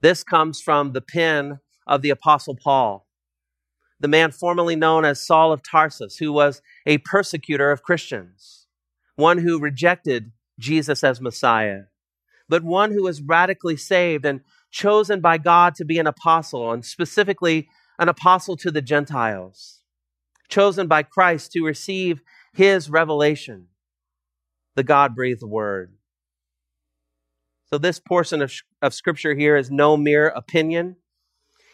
This 0.01 0.23
comes 0.23 0.61
from 0.61 0.93
the 0.93 1.01
pen 1.01 1.59
of 1.87 2.01
the 2.01 2.09
Apostle 2.09 2.55
Paul, 2.55 3.07
the 3.99 4.07
man 4.07 4.31
formerly 4.31 4.75
known 4.75 5.05
as 5.05 5.25
Saul 5.25 5.51
of 5.51 5.61
Tarsus, 5.63 6.17
who 6.17 6.31
was 6.31 6.61
a 6.85 6.97
persecutor 6.99 7.71
of 7.71 7.83
Christians, 7.83 8.67
one 9.15 9.37
who 9.37 9.59
rejected 9.59 10.31
Jesus 10.59 11.03
as 11.03 11.21
Messiah, 11.21 11.83
but 12.49 12.63
one 12.63 12.91
who 12.91 13.03
was 13.03 13.21
radically 13.21 13.77
saved 13.77 14.25
and 14.25 14.41
chosen 14.73 15.21
by 15.21 15.37
God 15.37 15.75
to 15.75 15.85
be 15.85 15.99
an 15.99 16.07
apostle, 16.07 16.73
and 16.73 16.83
specifically 16.83 17.69
an 17.97 18.09
apostle 18.09 18.57
to 18.57 18.71
the 18.71 18.81
Gentiles 18.81 19.83
chosen 20.49 20.87
by 20.87 21.03
Christ 21.03 21.51
to 21.53 21.63
receive 21.63 22.21
his 22.53 22.89
revelation, 22.89 23.67
the 24.75 24.83
God 24.83 25.15
breathed 25.15 25.43
word. 25.43 25.93
So, 27.65 27.77
this 27.79 27.99
portion 27.99 28.41
of, 28.41 28.53
of 28.81 28.93
scripture 28.93 29.33
here 29.33 29.57
is 29.57 29.71
no 29.71 29.97
mere 29.97 30.27
opinion. 30.27 30.97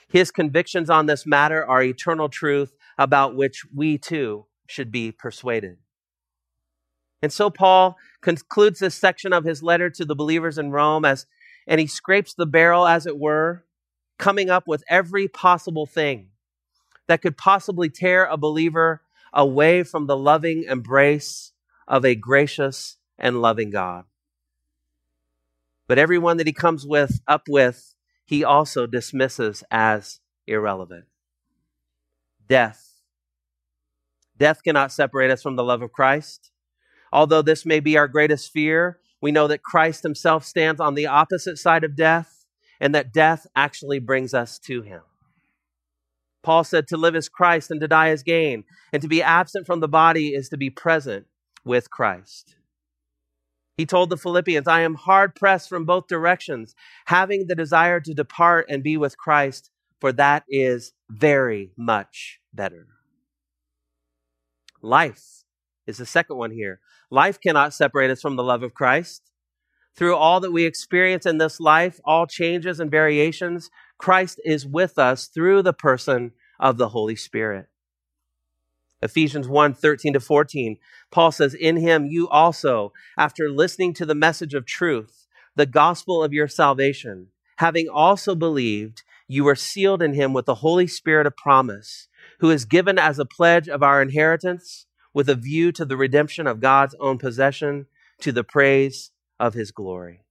His 0.07 0.31
convictions 0.31 0.89
on 0.89 1.05
this 1.05 1.25
matter 1.25 1.65
are 1.65 1.83
eternal 1.83 2.29
truth 2.29 2.73
about 2.97 3.35
which 3.35 3.65
we 3.75 3.97
too 3.97 4.45
should 4.67 4.91
be 4.91 5.12
persuaded. 5.12 5.77
And 7.21 7.33
so 7.33 7.49
Paul 7.49 7.97
concludes 8.21 8.79
this 8.79 8.95
section 8.95 9.33
of 9.33 9.43
his 9.43 9.62
letter 9.62 9.89
to 9.89 10.05
the 10.05 10.15
believers 10.15 10.57
in 10.57 10.71
Rome 10.71 11.03
as 11.03 11.25
and 11.69 11.79
he 11.79 11.86
scrapes 11.86 12.34
the 12.34 12.47
barrel 12.47 12.88
as 12.88 13.05
it 13.05 13.17
were, 13.17 13.63
coming 14.17 14.49
up 14.49 14.67
with 14.67 14.84
every 14.89 15.27
possible 15.27 15.86
thing 15.86 16.29
that 17.08 17.21
could 17.21 17.38
possibly 17.38 17.89
tear 17.89 18.25
a 18.25 18.36
believer 18.36 19.03
away 19.32 19.84
from 19.84 20.08
the 20.08 20.17
loving 20.17 20.63
embrace 20.63 21.53
of 21.88 22.03
a 22.03 22.15
gracious 22.15 22.97
and 23.19 23.39
loving 23.39 23.69
God. 23.69 24.05
But 25.88 25.99
everyone 25.99 26.38
that 26.38 26.47
he 26.47 26.53
comes 26.53 26.88
with 26.88 27.21
up 27.27 27.43
with, 27.47 27.93
he 28.25 28.43
also 28.43 28.88
dismisses 28.88 29.63
as 29.69 30.19
irrelevant. 30.47 31.05
Death. 32.47 32.95
Death 34.38 34.63
cannot 34.63 34.91
separate 34.91 35.29
us 35.29 35.43
from 35.43 35.55
the 35.55 35.63
love 35.63 35.84
of 35.84 35.91
Christ. 35.91 36.51
Although 37.13 37.43
this 37.43 37.63
may 37.63 37.79
be 37.79 37.95
our 37.95 38.08
greatest 38.08 38.51
fear, 38.51 38.99
we 39.21 39.32
know 39.32 39.47
that 39.47 39.63
Christ 39.63 40.03
himself 40.03 40.45
stands 40.45 40.79
on 40.79 40.95
the 40.95 41.08
opposite 41.08 41.58
side 41.58 41.84
of 41.84 41.95
death 41.95 42.45
and 42.79 42.95
that 42.95 43.13
death 43.13 43.45
actually 43.55 43.99
brings 43.99 44.34
us 44.34 44.58
to 44.60 44.82
him. 44.82 45.01
Paul 46.41 46.63
said 46.63 46.88
to 46.88 46.97
live 46.97 47.15
is 47.15 47.27
Christ 47.27 47.69
and 47.69 47.82
to 47.82 47.88
die 47.88 48.10
is 48.10 48.23
gain, 48.23 48.63
and 48.93 49.01
to 49.01 49.08
be 49.08 49.21
absent 49.21 49.65
from 49.65 49.82
the 49.82 49.89
body 49.89 50.29
is 50.29 50.49
to 50.49 50.58
be 50.58 50.69
present 50.69 51.27
with 51.65 51.91
Christ. 51.91 52.55
He 53.75 53.86
told 53.86 54.10
the 54.10 54.17
Philippians, 54.17 54.67
I 54.67 54.82
am 54.82 54.95
hard 54.95 55.36
pressed 55.36 55.69
from 55.69 55.86
both 55.86 56.08
directions, 56.08 56.75
having 57.05 57.47
the 57.47 57.55
desire 57.55 57.99
to 57.99 58.13
depart 58.13 58.67
and 58.69 58.84
be 58.84 58.97
with 58.97 59.17
Christ, 59.17 59.69
for 59.99 60.12
that 60.13 60.43
is 60.49 60.93
very 61.10 61.71
much 61.77 62.39
better. 62.53 62.88
Life 64.82 65.38
is 65.89 65.97
the 65.97 66.06
second 66.06 66.38
one 66.38 66.52
here. 66.52 66.80
Life 67.10 67.41
cannot 67.41 67.73
separate 67.73 68.12
us 68.12 68.21
from 68.21 68.36
the 68.36 68.43
love 68.43 68.63
of 68.63 68.73
Christ. 68.73 69.23
Through 69.95 70.15
all 70.15 70.39
that 70.39 70.54
we 70.54 70.63
experience 70.63 71.25
in 71.25 71.39
this 71.39 71.60
life, 71.60 71.99
all 72.06 72.25
changes 72.25 72.80
and 72.80 72.89
variations, 72.89 73.69
Christ 73.97 74.39
is 74.45 74.65
with 74.65 74.97
us 74.97 75.28
through 75.28 75.63
the 75.63 75.73
person 75.73 76.32
of 76.60 76.78
the 76.78 76.89
Holy 76.89 77.15
Spirit. 77.15 77.67
Ephesians 79.02 79.47
1 79.47 79.73
13 79.73 80.13
to 80.13 80.19
14, 80.19 80.78
Paul 81.12 81.32
says, 81.32 81.54
In 81.54 81.78
him 81.78 82.06
you 82.06 82.30
also, 82.30 82.93
after 83.17 83.49
listening 83.49 83.93
to 83.95 84.06
the 84.06 84.15
message 84.15 84.54
of 84.54 84.65
truth, 84.65 85.28
the 85.56 85.65
gospel 85.65 86.23
of 86.23 86.34
your 86.34 86.47
salvation, 86.47 87.28
having 87.58 87.89
also 87.89 88.36
believed, 88.36 89.04
you 89.28 89.43
were 89.43 89.56
sealed 89.56 90.02
in 90.02 90.13
him 90.13 90.34
with 90.34 90.45
the 90.45 90.56
Holy 90.56 90.88
Spirit 90.88 91.28
of 91.28 91.36
promise, 91.36 92.08
who 92.39 92.49
is 92.49 92.65
given 92.65 92.97
as 92.97 93.19
a 93.19 93.25
pledge 93.25 93.67
of 93.67 93.84
our 93.84 94.02
inheritance, 94.02 94.86
with 95.13 95.30
a 95.30 95.36
view 95.36 95.72
to 95.74 95.86
the 95.86 95.98
redemption 95.98 96.48
of 96.48 96.60
God's 96.60 96.95
own 97.00 97.17
possession, 97.17 97.88
to 98.19 98.32
the 98.32 98.43
praise 98.43 99.12
of 99.39 99.54
his 99.54 99.72
glory. 99.72 100.24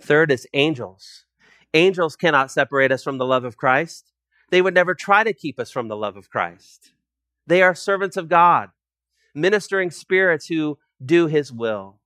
Third 0.00 0.30
is 0.30 0.46
angels. 0.52 1.24
Angels 1.74 2.16
cannot 2.16 2.50
separate 2.50 2.92
us 2.92 3.04
from 3.04 3.18
the 3.18 3.26
love 3.26 3.44
of 3.44 3.56
Christ. 3.56 4.12
They 4.50 4.60
would 4.60 4.74
never 4.74 4.94
try 4.94 5.24
to 5.24 5.32
keep 5.32 5.60
us 5.60 5.70
from 5.70 5.88
the 5.88 5.96
love 5.96 6.16
of 6.16 6.30
Christ. 6.30 6.92
They 7.46 7.62
are 7.62 7.74
servants 7.74 8.16
of 8.16 8.28
God, 8.28 8.70
ministering 9.34 9.90
spirits 9.90 10.46
who 10.46 10.78
do 11.04 11.26
his 11.26 11.52
will. 11.52 11.98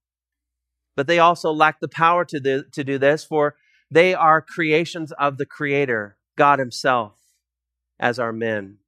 But 0.94 1.06
they 1.06 1.18
also 1.18 1.52
lack 1.52 1.80
the 1.80 1.88
power 1.88 2.24
to 2.24 2.40
do, 2.40 2.64
to 2.72 2.84
do 2.84 2.98
this, 2.98 3.24
for 3.24 3.54
they 3.90 4.14
are 4.14 4.40
creations 4.40 5.12
of 5.12 5.36
the 5.36 5.46
Creator, 5.46 6.16
God 6.36 6.58
Himself, 6.58 7.14
as 8.00 8.18
are 8.18 8.32
men. 8.32 8.78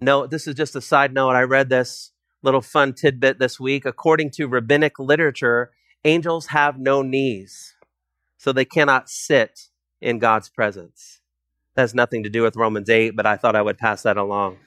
No, 0.00 0.26
this 0.26 0.46
is 0.46 0.54
just 0.54 0.76
a 0.76 0.80
side 0.80 1.14
note. 1.14 1.30
I 1.30 1.42
read 1.42 1.68
this 1.68 2.12
little 2.42 2.60
fun 2.60 2.92
tidbit 2.92 3.38
this 3.38 3.58
week. 3.58 3.86
According 3.86 4.30
to 4.32 4.46
rabbinic 4.46 4.98
literature, 4.98 5.72
angels 6.04 6.48
have 6.48 6.78
no 6.78 7.02
knees, 7.02 7.74
so 8.36 8.52
they 8.52 8.64
cannot 8.64 9.08
sit 9.08 9.68
in 10.00 10.18
God's 10.18 10.48
presence. 10.48 11.20
That 11.74 11.82
has 11.82 11.94
nothing 11.94 12.22
to 12.22 12.30
do 12.30 12.42
with 12.42 12.56
Romans 12.56 12.90
8, 12.90 13.10
but 13.10 13.26
I 13.26 13.36
thought 13.36 13.56
I 13.56 13.62
would 13.62 13.78
pass 13.78 14.02
that 14.02 14.16
along. 14.16 14.58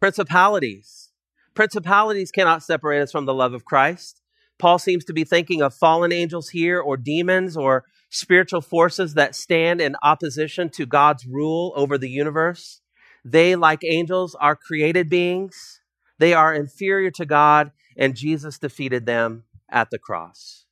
Principalities. 0.00 1.10
Principalities 1.54 2.30
cannot 2.30 2.62
separate 2.62 3.02
us 3.02 3.10
from 3.10 3.26
the 3.26 3.34
love 3.34 3.52
of 3.52 3.64
Christ. 3.64 4.22
Paul 4.58 4.78
seems 4.78 5.04
to 5.06 5.12
be 5.12 5.24
thinking 5.24 5.60
of 5.60 5.74
fallen 5.74 6.12
angels 6.12 6.50
here 6.50 6.80
or 6.80 6.96
demons 6.96 7.56
or 7.56 7.84
spiritual 8.10 8.60
forces 8.60 9.14
that 9.14 9.34
stand 9.34 9.80
in 9.80 9.96
opposition 10.02 10.70
to 10.70 10.86
God's 10.86 11.26
rule 11.26 11.72
over 11.76 11.98
the 11.98 12.10
universe. 12.10 12.80
They, 13.24 13.56
like 13.56 13.84
angels, 13.84 14.34
are 14.40 14.56
created 14.56 15.10
beings. 15.10 15.80
They 16.18 16.34
are 16.34 16.54
inferior 16.54 17.10
to 17.12 17.26
God, 17.26 17.72
and 17.96 18.16
Jesus 18.16 18.58
defeated 18.58 19.06
them 19.06 19.44
at 19.70 19.90
the 19.90 19.98
cross. 19.98 20.64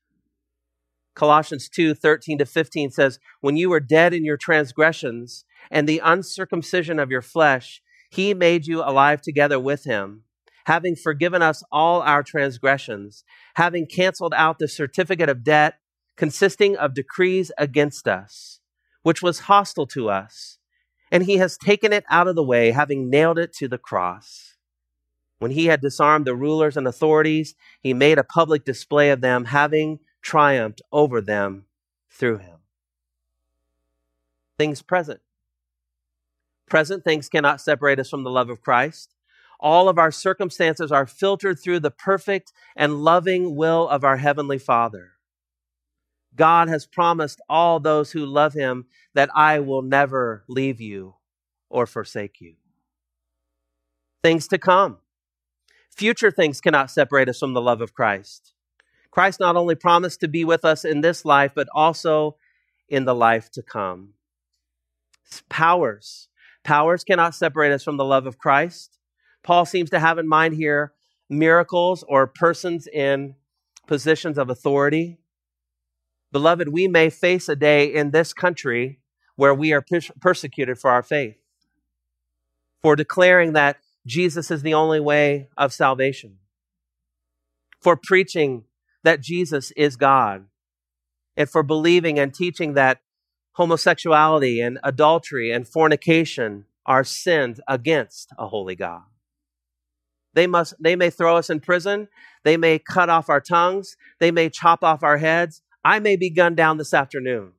Colossians 1.15 1.69
2 1.69 1.95
13 1.95 2.39
to 2.39 2.47
15 2.47 2.91
says, 2.91 3.19
When 3.41 3.57
you 3.57 3.71
were 3.71 3.81
dead 3.81 4.13
in 4.13 4.25
your 4.25 4.37
transgressions 4.37 5.45
and 5.71 5.89
the 5.89 6.01
uncircumcision 6.05 6.99
of 6.99 7.11
your 7.11 7.23
flesh, 7.23 7.83
he 8.11 8.35
made 8.35 8.67
you 8.67 8.83
alive 8.83 9.23
together 9.23 9.59
with 9.59 9.85
him, 9.85 10.25
having 10.67 10.95
forgiven 10.95 11.43
us 11.43 11.63
all 11.73 12.03
our 12.03 12.23
transgressions, 12.23 13.25
having 13.55 13.87
canceled 13.87 14.35
out 14.35 14.59
the 14.59 14.69
certificate 14.69 15.29
of 15.29 15.43
debt 15.43 15.79
consisting 16.17 16.77
of 16.77 16.95
decrees 16.95 17.53
against 17.59 18.09
us, 18.09 18.61
which 19.03 19.23
was 19.23 19.41
hostile 19.41 19.87
to 19.89 20.09
us. 20.09 20.59
And 21.11 21.25
he 21.25 21.37
has 21.37 21.57
taken 21.57 21.93
it 21.93 22.05
out 22.11 22.27
of 22.27 22.35
the 22.35 22.43
way, 22.43 22.73
having 22.73 23.09
nailed 23.09 23.39
it 23.39 23.53
to 23.55 23.69
the 23.69 23.79
cross. 23.79 24.55
When 25.39 25.51
he 25.51 25.67
had 25.67 25.81
disarmed 25.81 26.27
the 26.27 26.35
rulers 26.35 26.77
and 26.77 26.87
authorities, 26.87 27.55
he 27.81 27.95
made 27.95 28.19
a 28.19 28.25
public 28.25 28.65
display 28.65 29.11
of 29.11 29.21
them, 29.21 29.47
having 29.47 30.01
triumphed 30.23 30.83
over 30.91 31.21
them 31.21 31.67
through 32.11 32.39
him. 32.39 32.59
Things 34.59 34.83
present. 34.83 35.21
Present 36.67 37.05
things 37.05 37.29
cannot 37.29 37.61
separate 37.61 38.01
us 38.01 38.11
from 38.11 38.25
the 38.25 38.31
love 38.31 38.51
of 38.51 38.63
Christ. 38.63 39.15
All 39.61 39.89
of 39.89 39.99
our 39.99 40.11
circumstances 40.11 40.91
are 40.91 41.07
filtered 41.07 41.59
through 41.59 41.81
the 41.81 41.91
perfect 41.91 42.53
and 42.75 43.05
loving 43.05 43.55
will 43.55 43.89
of 43.89 44.03
our 44.03 44.17
Heavenly 44.17 44.59
Father. 44.59 45.13
God 46.37 46.69
has 46.69 46.87
promised 46.87 47.41
all 47.49 47.81
those 47.81 48.13
who 48.13 48.25
love 48.25 48.53
Him 48.53 48.87
that 49.15 49.31
I 49.35 49.61
will 49.61 49.83
never 49.83 50.45
leave 50.49 50.81
you 50.81 51.15
or 51.69 51.87
forsake 51.87 52.41
you. 52.41 52.55
Things 54.23 54.47
to 54.49 54.59
come. 54.59 54.99
Future 55.91 56.31
things 56.31 56.61
cannot 56.61 56.91
separate 56.91 57.29
us 57.29 57.39
from 57.39 57.55
the 57.55 57.61
love 57.61 57.81
of 57.81 57.95
Christ. 57.95 58.53
Christ 59.11 59.41
not 59.41 59.57
only 59.57 59.75
promised 59.75 60.21
to 60.21 60.29
be 60.29 60.45
with 60.45 60.65
us 60.65 60.85
in 60.85 61.01
this 61.01 61.25
life, 61.25 61.53
but 61.55 61.69
also 61.75 62.37
in 62.89 63.07
the 63.07 63.15
life 63.15 63.51
to 63.53 63.63
come. 63.63 64.11
Powers 65.49 66.29
Powers 66.67 67.05
cannot 67.05 67.37
separate 67.37 67.71
us 67.71 67.85
from 67.85 67.97
the 67.97 68.05
love 68.05 68.27
of 68.27 68.39
Christ. 68.39 68.99
Paul 69.45 69.65
seems 69.67 69.89
to 69.91 70.01
have 70.01 70.19
in 70.19 70.27
mind 70.27 70.57
here 70.57 70.95
miracles 71.31 72.05
or 72.09 72.27
persons 72.27 72.89
in 72.89 73.37
positions 73.87 74.37
of 74.37 74.51
authority. 74.51 75.19
Beloved, 76.33 76.69
we 76.69 76.89
may 76.89 77.11
face 77.11 77.49
a 77.49 77.57
day 77.57 77.87
in 77.87 78.11
this 78.11 78.33
country 78.33 79.01
where 79.37 79.55
we 79.55 79.73
are 79.73 79.85
persecuted 80.21 80.79
for 80.79 80.91
our 80.91 81.03
faith, 81.03 81.37
for 82.83 82.97
declaring 82.97 83.53
that 83.53 83.79
Jesus 84.07 84.51
is 84.51 84.63
the 84.63 84.75
only 84.75 85.01
way 85.01 85.49
of 85.57 85.73
salvation, 85.73 86.39
for 87.81 87.97
preaching 87.97 88.65
that 89.03 89.21
Jesus 89.21 89.73
is 89.77 89.97
God, 89.97 90.47
and 91.37 91.49
for 91.49 91.63
believing 91.63 92.19
and 92.19 92.35
teaching 92.35 92.75
that 92.75 93.01
homosexuality 93.53 94.61
and 94.61 94.79
adultery 94.83 95.51
and 95.51 95.67
fornication 95.67 96.67
are 96.85 97.05
sins 97.05 97.61
against 97.69 98.31
a 98.39 98.49
holy 98.49 98.77
God. 98.77 99.03
They 100.35 100.47
must 100.47 100.75
they 100.79 100.97
may 100.97 101.11
throw 101.11 101.37
us 101.37 101.49
in 101.49 101.61
prison, 101.61 102.09
they 102.45 102.57
may 102.57 102.79
cut 102.79 103.09
off 103.09 103.31
our 103.31 103.41
tongues, 103.41 103.97
they 104.21 104.31
may 104.31 104.51
chop 104.51 104.85
off 104.85 105.03
our 105.03 105.19
heads. 105.19 105.63
I 105.87 106.01
may 106.01 106.17
be 106.17 106.31
gunned 106.31 106.57
down 106.57 106.79
this 106.79 106.93
afternoon. 106.93 107.53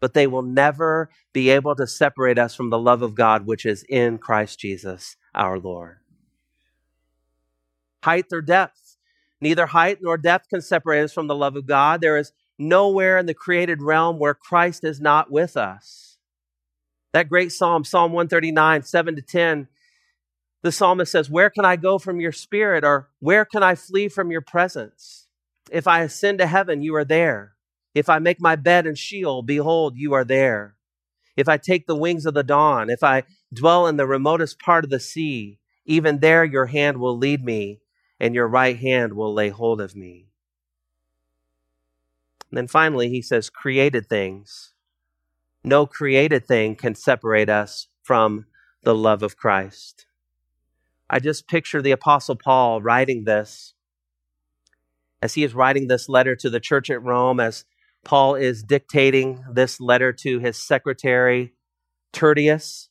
But 0.00 0.14
they 0.14 0.26
will 0.26 0.40
never 0.40 1.10
be 1.34 1.50
able 1.50 1.76
to 1.76 1.86
separate 1.86 2.38
us 2.38 2.54
from 2.54 2.70
the 2.70 2.78
love 2.78 3.02
of 3.02 3.14
God 3.14 3.44
which 3.44 3.66
is 3.66 3.84
in 3.90 4.16
Christ 4.16 4.58
Jesus 4.58 5.16
our 5.34 5.58
Lord. 5.58 5.98
Height 8.04 8.24
or 8.32 8.40
depth. 8.40 8.96
Neither 9.38 9.66
height 9.66 9.98
nor 10.00 10.16
depth 10.16 10.48
can 10.48 10.62
separate 10.62 11.04
us 11.04 11.12
from 11.12 11.26
the 11.26 11.34
love 11.34 11.56
of 11.56 11.66
God. 11.66 12.00
There 12.00 12.16
is 12.16 12.32
nowhere 12.58 13.18
in 13.18 13.26
the 13.26 13.34
created 13.34 13.82
realm 13.82 14.18
where 14.18 14.32
Christ 14.32 14.82
is 14.82 14.98
not 14.98 15.30
with 15.30 15.58
us. 15.58 16.16
That 17.12 17.28
great 17.28 17.52
psalm, 17.52 17.84
Psalm 17.84 18.12
139, 18.12 18.82
7 18.82 19.16
to 19.16 19.20
10, 19.22 19.68
the 20.62 20.72
psalmist 20.72 21.12
says, 21.12 21.28
Where 21.28 21.50
can 21.50 21.66
I 21.66 21.76
go 21.76 21.98
from 21.98 22.18
your 22.18 22.32
spirit? 22.32 22.82
Or 22.82 23.10
where 23.20 23.44
can 23.44 23.62
I 23.62 23.74
flee 23.74 24.08
from 24.08 24.30
your 24.30 24.40
presence? 24.40 25.23
If 25.70 25.86
I 25.86 26.02
ascend 26.02 26.38
to 26.38 26.46
heaven, 26.46 26.82
you 26.82 26.94
are 26.94 27.04
there. 27.04 27.54
If 27.94 28.08
I 28.08 28.18
make 28.18 28.40
my 28.40 28.56
bed 28.56 28.86
in 28.86 28.94
Sheol, 28.94 29.42
behold, 29.42 29.94
you 29.96 30.12
are 30.12 30.24
there. 30.24 30.76
If 31.36 31.48
I 31.48 31.56
take 31.56 31.86
the 31.86 31.96
wings 31.96 32.26
of 32.26 32.34
the 32.34 32.42
dawn, 32.42 32.90
if 32.90 33.02
I 33.02 33.24
dwell 33.52 33.86
in 33.86 33.96
the 33.96 34.06
remotest 34.06 34.58
part 34.58 34.84
of 34.84 34.90
the 34.90 35.00
sea, 35.00 35.58
even 35.84 36.20
there 36.20 36.44
your 36.44 36.66
hand 36.66 36.98
will 36.98 37.16
lead 37.16 37.44
me, 37.44 37.80
and 38.20 38.34
your 38.34 38.48
right 38.48 38.78
hand 38.78 39.14
will 39.14 39.32
lay 39.32 39.48
hold 39.48 39.80
of 39.80 39.96
me. 39.96 40.28
And 42.50 42.58
then 42.58 42.68
finally, 42.68 43.08
he 43.08 43.20
says, 43.20 43.50
created 43.50 44.08
things. 44.08 44.74
No 45.64 45.86
created 45.86 46.46
thing 46.46 46.76
can 46.76 46.94
separate 46.94 47.48
us 47.48 47.88
from 48.02 48.46
the 48.82 48.94
love 48.94 49.22
of 49.22 49.36
Christ. 49.36 50.06
I 51.10 51.18
just 51.18 51.48
picture 51.48 51.82
the 51.82 51.90
Apostle 51.90 52.36
Paul 52.36 52.80
writing 52.80 53.24
this 53.24 53.73
as 55.24 55.32
he 55.32 55.42
is 55.42 55.54
writing 55.54 55.88
this 55.88 56.06
letter 56.06 56.36
to 56.36 56.50
the 56.50 56.60
church 56.60 56.90
at 56.90 57.02
Rome, 57.02 57.40
as 57.40 57.64
Paul 58.04 58.34
is 58.34 58.62
dictating 58.62 59.42
this 59.50 59.80
letter 59.80 60.12
to 60.12 60.38
his 60.38 60.62
secretary, 60.62 61.54
Tertius, 62.12 62.90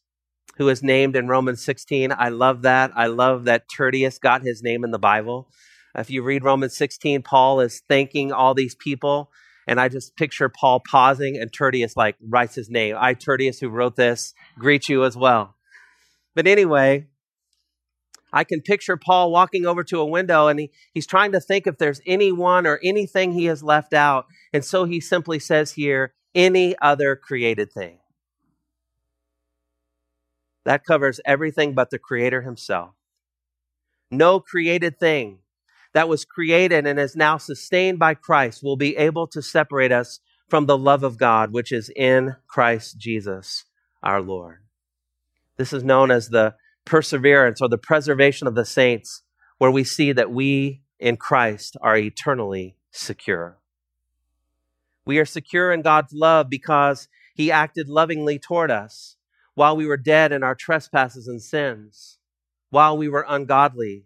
who 0.58 0.68
is 0.68 0.82
named 0.82 1.16
in 1.16 1.28
Romans 1.28 1.64
16. 1.64 2.12
I 2.12 2.30
love 2.30 2.64
that. 2.64 2.92
I 2.96 3.06
love 3.06 3.46
that 3.46 3.70
Tertius 3.70 4.18
got 4.18 4.42
his 4.42 4.64
name 4.64 4.84
in 4.84 4.90
the 4.90 4.98
Bible. 4.98 5.48
If 5.96 6.10
you 6.10 6.24
read 6.24 6.44
Romans 6.44 6.76
16, 6.76 7.22
Paul 7.22 7.60
is 7.60 7.84
thanking 7.88 8.32
all 8.32 8.56
these 8.56 8.74
people 8.74 9.30
And 9.68 9.80
I 9.80 9.88
just 9.88 10.16
picture 10.16 10.50
Paul 10.50 10.82
pausing 10.90 11.38
and 11.38 11.52
Tertius 11.52 11.96
like 11.96 12.16
writes 12.22 12.56
his 12.56 12.70
name. 12.70 12.96
I, 13.00 13.14
Tertius, 13.14 13.60
who 13.60 13.70
wrote 13.70 13.96
this, 13.96 14.34
greet 14.58 14.90
you 14.90 15.04
as 15.04 15.16
well. 15.16 15.56
But 16.36 16.48
anyway, 16.48 17.08
I 18.34 18.44
can 18.44 18.62
picture 18.62 18.98
Paul 18.98 19.32
walking 19.32 19.66
over 19.66 19.84
to 19.86 20.00
a 20.00 20.06
window 20.06 20.48
and 20.48 20.60
he, 20.60 20.72
he's 20.94 21.06
trying 21.06 21.32
to 21.34 21.40
think 21.40 21.68
if 21.68 21.78
there's 21.78 22.02
anyone 22.06 22.66
or 22.66 22.80
anything 22.84 23.32
he 23.32 23.46
has 23.46 23.62
left 23.62 23.94
out. 23.94 24.26
And 24.52 24.66
so 24.66 24.86
he 24.86 25.00
simply 25.00 25.38
says 25.38 25.74
here, 25.74 26.14
any 26.34 26.76
other 26.82 27.16
created 27.16 27.72
thing. 27.72 28.00
That 30.66 30.84
covers 30.84 31.20
everything 31.26 31.74
but 31.74 31.92
the 31.92 32.00
Creator 32.00 32.42
Himself. 32.42 32.96
No 34.10 34.40
created 34.40 35.00
thing 35.00 35.40
that 35.94 36.10
was 36.10 36.26
created 36.26 36.88
and 36.88 37.00
is 37.00 37.16
now 37.16 37.38
sustained 37.38 38.00
by 38.00 38.16
Christ 38.16 38.64
will 38.64 38.78
be 38.78 38.98
able 38.98 39.28
to 39.28 39.42
separate 39.42 39.92
us 39.92 40.20
from 40.50 40.66
the 40.66 40.78
love 40.78 41.04
of 41.04 41.18
God, 41.18 41.52
which 41.52 41.72
is 41.72 41.92
in 41.96 42.36
Christ 42.48 42.98
Jesus 42.98 43.66
our 44.02 44.22
Lord. 44.22 44.60
This 45.58 45.74
is 45.74 45.84
known 45.84 46.12
as 46.12 46.30
the 46.30 46.56
perseverance 46.86 47.62
or 47.62 47.70
the 47.70 47.78
preservation 47.78 48.48
of 48.48 48.56
the 48.56 48.66
saints, 48.66 49.24
where 49.58 49.72
we 49.72 49.84
see 49.84 50.12
that 50.12 50.32
we 50.32 50.82
in 51.00 51.18
Christ 51.18 51.78
are 51.82 51.98
eternally 51.98 52.78
secure. 52.92 53.58
We 55.06 55.18
are 55.20 55.26
secure 55.26 55.72
in 55.72 55.82
God's 55.82 56.14
love 56.14 56.50
because 56.50 57.08
He 57.36 57.52
acted 57.52 57.90
lovingly 57.90 58.40
toward 58.40 58.72
us 58.72 59.18
while 59.56 59.76
we 59.76 59.86
were 59.86 59.98
dead 59.98 60.32
in 60.32 60.44
our 60.44 60.56
trespasses 60.56 61.28
and 61.28 61.42
sins, 61.42 62.18
while 62.70 62.98
we 62.98 63.08
were 63.08 63.26
ungodly, 63.28 64.06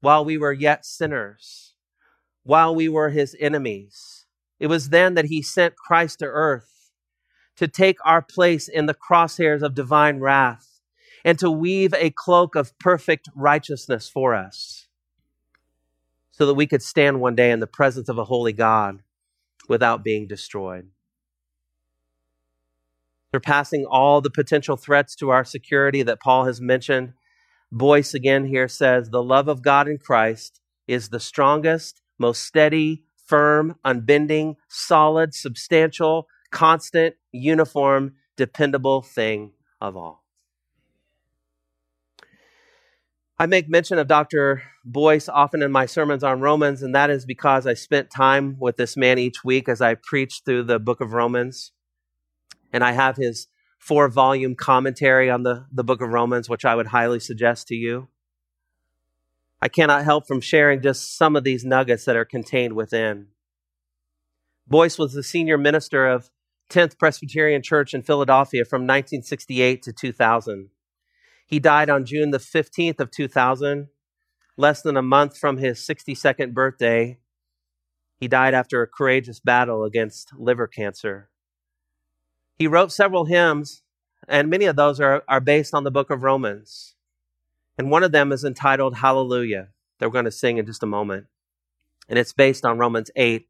while 0.00 0.24
we 0.24 0.36
were 0.36 0.52
yet 0.52 0.84
sinners, 0.84 1.74
while 2.42 2.74
we 2.74 2.88
were 2.88 3.10
His 3.10 3.36
enemies. 3.40 4.26
It 4.58 4.66
was 4.66 4.88
then 4.90 5.14
that 5.14 5.26
He 5.26 5.42
sent 5.42 5.76
Christ 5.76 6.18
to 6.20 6.26
earth 6.26 6.90
to 7.56 7.66
take 7.68 7.98
our 8.04 8.20
place 8.20 8.68
in 8.68 8.86
the 8.86 8.94
crosshairs 8.94 9.62
of 9.62 9.74
divine 9.74 10.20
wrath 10.20 10.75
and 11.26 11.40
to 11.40 11.50
weave 11.50 11.92
a 11.94 12.10
cloak 12.10 12.54
of 12.54 12.78
perfect 12.78 13.28
righteousness 13.34 14.08
for 14.08 14.32
us 14.32 14.86
so 16.30 16.46
that 16.46 16.54
we 16.54 16.68
could 16.68 16.82
stand 16.82 17.20
one 17.20 17.34
day 17.34 17.50
in 17.50 17.58
the 17.58 17.66
presence 17.66 18.08
of 18.08 18.16
a 18.16 18.24
holy 18.24 18.52
God 18.52 19.02
without 19.68 20.04
being 20.04 20.28
destroyed. 20.28 20.88
Surpassing 23.34 23.84
all 23.84 24.20
the 24.20 24.30
potential 24.30 24.76
threats 24.76 25.16
to 25.16 25.30
our 25.30 25.44
security 25.44 26.04
that 26.04 26.20
Paul 26.20 26.44
has 26.44 26.60
mentioned, 26.60 27.14
Boice 27.72 28.14
again 28.14 28.46
here 28.46 28.68
says 28.68 29.10
the 29.10 29.22
love 29.22 29.48
of 29.48 29.62
God 29.62 29.88
in 29.88 29.98
Christ 29.98 30.60
is 30.86 31.08
the 31.08 31.18
strongest, 31.18 32.02
most 32.20 32.44
steady, 32.44 33.02
firm, 33.16 33.74
unbending, 33.84 34.54
solid, 34.68 35.34
substantial, 35.34 36.28
constant, 36.52 37.16
uniform, 37.32 38.14
dependable 38.36 39.02
thing 39.02 39.50
of 39.80 39.96
all. 39.96 40.25
I 43.38 43.44
make 43.44 43.68
mention 43.68 43.98
of 43.98 44.08
Dr. 44.08 44.62
Boice 44.82 45.28
often 45.28 45.62
in 45.62 45.70
my 45.70 45.84
sermons 45.84 46.24
on 46.24 46.40
Romans, 46.40 46.82
and 46.82 46.94
that 46.94 47.10
is 47.10 47.26
because 47.26 47.66
I 47.66 47.74
spent 47.74 48.10
time 48.10 48.56
with 48.58 48.76
this 48.76 48.96
man 48.96 49.18
each 49.18 49.44
week 49.44 49.68
as 49.68 49.82
I 49.82 49.94
preached 49.94 50.46
through 50.46 50.62
the 50.62 50.78
book 50.78 51.02
of 51.02 51.12
Romans. 51.12 51.72
And 52.72 52.82
I 52.82 52.92
have 52.92 53.16
his 53.16 53.48
four 53.78 54.08
volume 54.08 54.54
commentary 54.54 55.28
on 55.28 55.42
the, 55.42 55.66
the 55.70 55.84
book 55.84 56.00
of 56.00 56.08
Romans, 56.08 56.48
which 56.48 56.64
I 56.64 56.74
would 56.74 56.88
highly 56.88 57.20
suggest 57.20 57.68
to 57.68 57.74
you. 57.74 58.08
I 59.60 59.68
cannot 59.68 60.04
help 60.04 60.26
from 60.26 60.40
sharing 60.40 60.80
just 60.80 61.16
some 61.16 61.36
of 61.36 61.44
these 61.44 61.64
nuggets 61.64 62.06
that 62.06 62.16
are 62.16 62.24
contained 62.24 62.74
within. 62.74 63.28
Boice 64.66 64.98
was 64.98 65.12
the 65.12 65.22
senior 65.22 65.58
minister 65.58 66.06
of 66.06 66.30
10th 66.70 66.98
Presbyterian 66.98 67.62
Church 67.62 67.92
in 67.92 68.02
Philadelphia 68.02 68.64
from 68.64 68.82
1968 68.82 69.82
to 69.82 69.92
2000. 69.92 70.70
He 71.46 71.60
died 71.60 71.88
on 71.88 72.04
June 72.04 72.32
the 72.32 72.38
15th 72.38 72.98
of 72.98 73.10
2000, 73.10 73.88
less 74.56 74.82
than 74.82 74.96
a 74.96 75.02
month 75.02 75.38
from 75.38 75.58
his 75.58 75.78
62nd 75.78 76.52
birthday. 76.52 77.18
He 78.18 78.26
died 78.26 78.52
after 78.52 78.82
a 78.82 78.86
courageous 78.86 79.38
battle 79.38 79.84
against 79.84 80.32
liver 80.36 80.66
cancer. 80.66 81.30
He 82.58 82.66
wrote 82.66 82.90
several 82.90 83.26
hymns, 83.26 83.82
and 84.26 84.50
many 84.50 84.64
of 84.64 84.76
those 84.76 84.98
are, 84.98 85.22
are 85.28 85.40
based 85.40 85.72
on 85.72 85.84
the 85.84 85.90
book 85.90 86.10
of 86.10 86.22
Romans. 86.22 86.96
And 87.78 87.90
one 87.90 88.02
of 88.02 88.12
them 88.12 88.32
is 88.32 88.44
entitled 88.44 88.96
Hallelujah, 88.96 89.68
that 89.98 90.08
we're 90.08 90.12
going 90.12 90.24
to 90.24 90.30
sing 90.30 90.58
in 90.58 90.66
just 90.66 90.82
a 90.82 90.86
moment. 90.86 91.26
And 92.08 92.18
it's 92.18 92.32
based 92.32 92.64
on 92.64 92.78
Romans 92.78 93.10
8, 93.14 93.46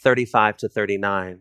35 0.00 0.56
to 0.58 0.68
39. 0.68 1.40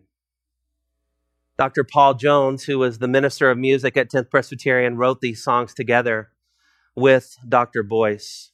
Dr. 1.61 1.83
Paul 1.83 2.15
Jones, 2.15 2.63
who 2.63 2.79
was 2.79 2.97
the 2.97 3.07
minister 3.07 3.51
of 3.51 3.55
music 3.55 3.95
at 3.95 4.09
10th 4.09 4.31
Presbyterian, 4.31 4.97
wrote 4.97 5.21
these 5.21 5.43
songs 5.43 5.75
together 5.75 6.31
with 6.95 7.37
Dr. 7.47 7.83
Boice. 7.83 8.49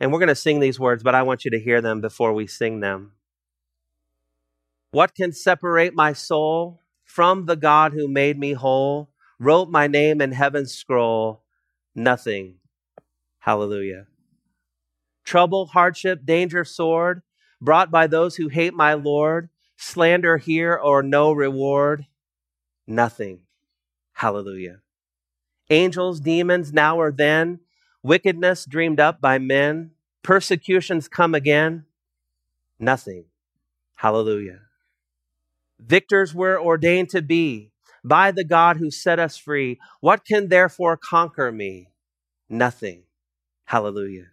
And 0.00 0.10
we're 0.10 0.18
going 0.18 0.26
to 0.26 0.34
sing 0.34 0.58
these 0.58 0.80
words, 0.80 1.04
but 1.04 1.14
I 1.14 1.22
want 1.22 1.44
you 1.44 1.52
to 1.52 1.60
hear 1.60 1.80
them 1.80 2.00
before 2.00 2.32
we 2.32 2.48
sing 2.48 2.80
them. 2.80 3.12
What 4.90 5.14
can 5.14 5.30
separate 5.30 5.94
my 5.94 6.12
soul 6.12 6.80
from 7.04 7.46
the 7.46 7.54
God 7.54 7.92
who 7.92 8.08
made 8.08 8.36
me 8.36 8.54
whole, 8.54 9.10
wrote 9.38 9.68
my 9.68 9.86
name 9.86 10.20
in 10.20 10.32
heaven's 10.32 10.74
scroll? 10.74 11.44
Nothing. 11.94 12.56
Hallelujah. 13.38 14.08
Trouble, 15.22 15.66
hardship, 15.66 16.26
danger, 16.26 16.64
sword, 16.64 17.22
brought 17.60 17.92
by 17.92 18.08
those 18.08 18.34
who 18.34 18.48
hate 18.48 18.74
my 18.74 18.94
Lord, 18.94 19.50
slander 19.76 20.38
here 20.38 20.74
or 20.74 21.00
no 21.00 21.30
reward 21.30 22.06
nothing. 22.86 23.40
Hallelujah. 24.12 24.80
Angels, 25.70 26.20
demons, 26.20 26.72
now 26.72 26.98
or 26.98 27.10
then, 27.10 27.60
wickedness 28.02 28.66
dreamed 28.66 29.00
up 29.00 29.20
by 29.20 29.38
men, 29.38 29.92
persecutions 30.22 31.08
come 31.08 31.34
again, 31.34 31.86
nothing. 32.78 33.24
Hallelujah. 33.96 34.60
Victors 35.78 36.34
were 36.34 36.60
ordained 36.60 37.08
to 37.10 37.22
be 37.22 37.72
by 38.04 38.30
the 38.30 38.44
God 38.44 38.76
who 38.76 38.90
set 38.90 39.18
us 39.18 39.36
free. 39.36 39.78
What 40.00 40.24
can 40.24 40.48
therefore 40.48 40.96
conquer 40.96 41.50
me? 41.50 41.88
Nothing. 42.48 43.04
Hallelujah. 43.64 44.26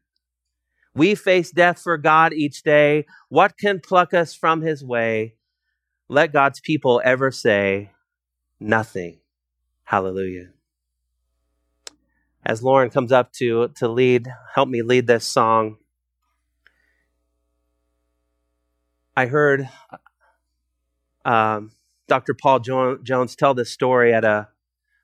We 0.93 1.15
face 1.15 1.51
death 1.51 1.79
for 1.81 1.97
God 1.97 2.33
each 2.33 2.63
day. 2.63 3.05
What 3.29 3.57
can 3.57 3.79
pluck 3.79 4.13
us 4.13 4.35
from 4.35 4.61
his 4.61 4.83
way? 4.83 5.35
Let 6.09 6.33
God's 6.33 6.59
people 6.59 7.01
ever 7.05 7.31
say, 7.31 7.91
nothing. 8.61 9.19
Hallelujah. 9.83 10.49
As 12.45 12.63
Lauren 12.63 12.89
comes 12.89 13.11
up 13.11 13.33
to, 13.33 13.69
to 13.75 13.87
lead, 13.87 14.27
help 14.55 14.69
me 14.69 14.81
lead 14.81 15.07
this 15.07 15.25
song. 15.25 15.77
I 19.15 19.25
heard 19.25 19.69
um, 21.25 21.71
Dr. 22.07 22.33
Paul 22.33 22.59
jo- 22.59 22.97
Jones 23.03 23.35
tell 23.35 23.53
this 23.53 23.69
story 23.69 24.13
at 24.13 24.23
a 24.23 24.47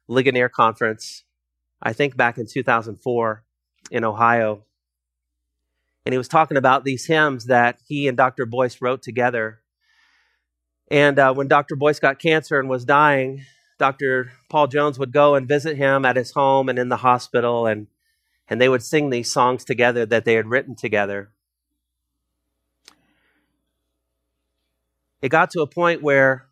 Ligonier 0.08 0.50
conference, 0.50 1.24
I 1.82 1.94
think 1.94 2.16
back 2.16 2.38
in 2.38 2.48
2004 2.48 3.44
in 3.92 4.04
Ohio. 4.04 4.64
And 6.06 6.14
he 6.14 6.18
was 6.18 6.30
talking 6.30 6.58
about 6.58 6.86
these 6.86 7.06
hymns 7.06 7.46
that 7.46 7.80
he 7.86 8.08
and 8.08 8.16
Dr. 8.16 8.46
Boice 8.46 8.82
wrote 8.82 9.04
together 9.04 9.60
and 10.90 11.20
uh, 11.20 11.34
when 11.34 11.48
Dr. 11.48 11.76
Boice 11.76 12.00
got 12.00 12.20
cancer 12.20 12.60
and 12.60 12.70
was 12.70 12.86
dying, 12.86 13.44
Dr. 13.78 14.32
Paul 14.50 14.68
Jones 14.68 14.98
would 14.98 15.12
go 15.12 15.36
and 15.36 15.48
visit 15.48 15.78
him 15.78 16.06
at 16.06 16.16
his 16.16 16.32
home 16.32 16.70
and 16.70 16.80
in 16.80 16.90
the 16.90 16.98
hospital, 16.98 17.68
and, 17.68 17.88
and 18.50 18.60
they 18.60 18.70
would 18.70 18.84
sing 18.84 19.10
these 19.10 19.32
songs 19.32 19.64
together 19.64 20.06
that 20.06 20.26
they 20.26 20.34
had 20.34 20.48
written 20.48 20.76
together. 20.76 21.32
It 25.22 25.30
got 25.30 25.50
to 25.52 25.62
a 25.62 25.68
point 25.68 26.02
where 26.02 26.48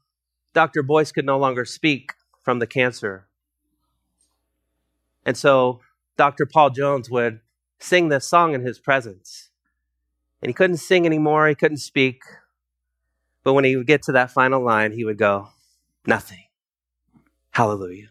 Dr. 0.54 0.84
Boice 0.84 1.12
could 1.12 1.26
no 1.26 1.38
longer 1.38 1.66
speak 1.66 2.14
from 2.42 2.60
the 2.60 2.68
cancer. 2.68 3.28
And 5.26 5.38
so 5.38 5.82
Dr. 6.18 6.46
Paul 6.46 6.70
Jones 6.70 7.10
would 7.10 7.42
sing 7.80 8.10
this 8.10 8.28
song 8.28 8.54
in 8.54 8.62
his 8.62 8.80
presence. 8.80 9.50
And 10.42 10.50
he 10.50 10.54
couldn't 10.54 10.78
sing 10.78 11.06
anymore, 11.06 11.48
he 11.48 11.56
couldn't 11.56 11.78
speak. 11.78 12.22
But 13.46 13.54
when 13.54 13.64
he 13.64 13.78
would 13.78 13.86
get 13.86 14.02
to 14.04 14.12
that 14.14 14.32
final 14.32 14.62
line, 14.62 14.92
he 14.92 15.06
would 15.06 15.20
go, 15.20 15.50
Nothing. 16.08 16.46
Hallelujah. 17.52 18.10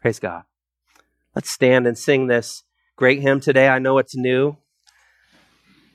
Praise 0.00 0.20
God. 0.20 0.44
Let's 1.34 1.50
stand 1.50 1.86
and 1.86 1.98
sing 1.98 2.28
this 2.28 2.62
great 2.96 3.20
hymn 3.20 3.40
today. 3.40 3.68
I 3.68 3.80
know 3.80 3.98
it's 3.98 4.16
new, 4.16 4.56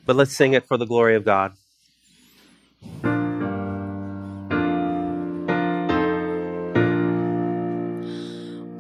but 0.05 0.17
let's 0.17 0.36
sing 0.36 0.53
it 0.53 0.65
for 0.67 0.77
the 0.77 0.86
glory 0.86 1.15
of 1.15 1.23
God. 1.23 1.53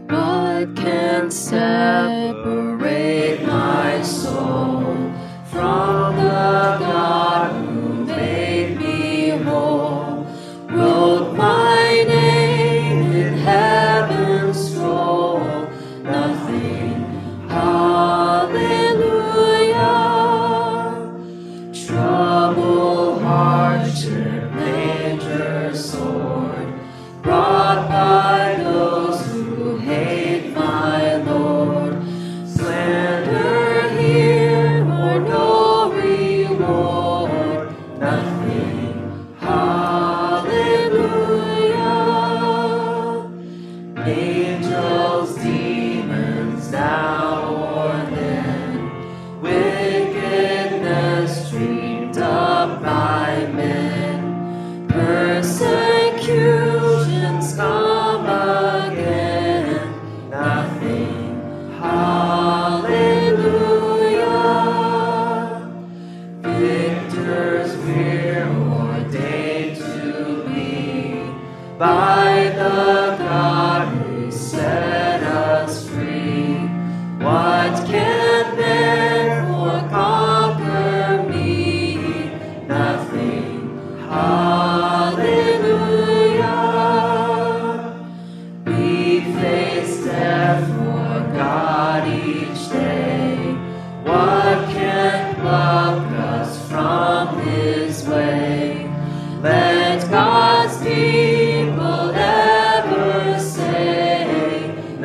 What 0.09 0.75
can 0.75 1.31
separate 1.31 2.74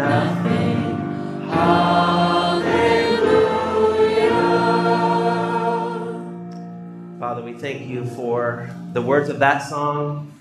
nothing. 0.01 0.97
Hallelujah. 1.49 2.31
Father, 7.19 7.43
we 7.43 7.53
thank 7.53 7.87
you 7.87 8.07
for 8.07 8.71
the 8.93 9.03
words 9.03 9.29
of 9.29 9.39
that 9.41 9.59
song. 9.59 10.33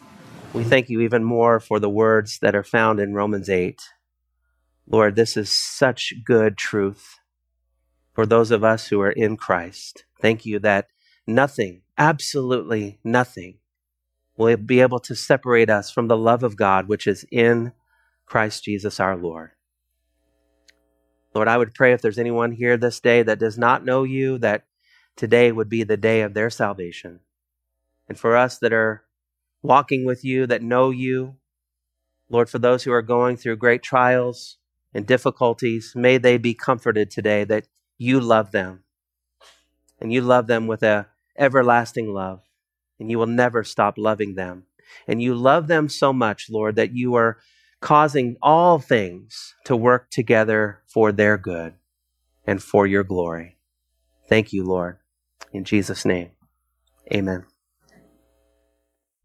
We 0.53 0.63
thank 0.63 0.89
you 0.89 1.01
even 1.01 1.23
more 1.23 1.59
for 1.59 1.79
the 1.79 1.89
words 1.89 2.39
that 2.39 2.55
are 2.55 2.63
found 2.63 2.99
in 2.99 3.13
Romans 3.13 3.49
8. 3.49 3.81
Lord, 4.87 5.15
this 5.15 5.37
is 5.37 5.51
such 5.51 6.13
good 6.23 6.57
truth 6.57 7.19
for 8.13 8.25
those 8.25 8.51
of 8.51 8.63
us 8.63 8.87
who 8.87 9.01
are 9.01 9.11
in 9.11 9.37
Christ. 9.37 10.05
Thank 10.21 10.45
you 10.45 10.57
that 10.59 10.87
nothing, 11.27 11.81
absolutely 11.97 12.99
nothing, 13.03 13.59
will 14.37 14.57
be 14.57 14.79
able 14.79 14.99
to 15.01 15.15
separate 15.15 15.69
us 15.69 15.91
from 15.91 16.07
the 16.07 16.17
love 16.17 16.43
of 16.43 16.55
God 16.55 16.87
which 16.87 17.05
is 17.05 17.25
in 17.29 17.73
Christ 18.29 18.63
Jesus 18.63 18.99
our 18.99 19.17
Lord. 19.17 19.51
Lord, 21.33 21.47
I 21.47 21.57
would 21.57 21.73
pray 21.73 21.93
if 21.93 22.01
there's 22.01 22.19
anyone 22.19 22.51
here 22.51 22.77
this 22.77 22.99
day 22.99 23.23
that 23.23 23.39
does 23.39 23.57
not 23.57 23.83
know 23.83 24.03
you, 24.03 24.37
that 24.37 24.65
today 25.15 25.51
would 25.51 25.67
be 25.67 25.83
the 25.83 25.97
day 25.97 26.21
of 26.21 26.33
their 26.33 26.49
salvation. 26.49 27.21
And 28.07 28.17
for 28.17 28.37
us 28.37 28.57
that 28.59 28.71
are 28.71 29.03
walking 29.61 30.05
with 30.05 30.23
you, 30.23 30.47
that 30.47 30.63
know 30.63 30.91
you, 30.91 31.35
Lord, 32.29 32.49
for 32.49 32.59
those 32.59 32.83
who 32.83 32.91
are 32.91 33.01
going 33.01 33.35
through 33.35 33.57
great 33.57 33.81
trials 33.81 34.57
and 34.93 35.05
difficulties, 35.05 35.93
may 35.95 36.17
they 36.17 36.37
be 36.37 36.53
comforted 36.53 37.09
today 37.09 37.43
that 37.45 37.67
you 37.97 38.19
love 38.19 38.51
them. 38.51 38.83
And 39.99 40.13
you 40.13 40.21
love 40.21 40.47
them 40.47 40.67
with 40.67 40.83
a 40.83 41.07
everlasting 41.37 42.13
love. 42.13 42.41
And 42.99 43.09
you 43.09 43.17
will 43.17 43.27
never 43.27 43.63
stop 43.63 43.97
loving 43.97 44.35
them. 44.35 44.65
And 45.07 45.21
you 45.21 45.33
love 45.35 45.67
them 45.67 45.89
so 45.89 46.13
much, 46.13 46.49
Lord, 46.49 46.75
that 46.75 46.95
you 46.95 47.15
are 47.15 47.37
causing 47.81 48.37
all 48.41 48.79
things 48.79 49.55
to 49.65 49.75
work 49.75 50.09
together 50.09 50.81
for 50.87 51.11
their 51.11 51.37
good 51.37 51.73
and 52.45 52.61
for 52.61 52.87
your 52.87 53.03
glory. 53.03 53.57
Thank 54.27 54.53
you, 54.53 54.63
Lord. 54.63 54.97
In 55.51 55.63
Jesus' 55.63 56.05
name, 56.05 56.31
amen. 57.13 57.48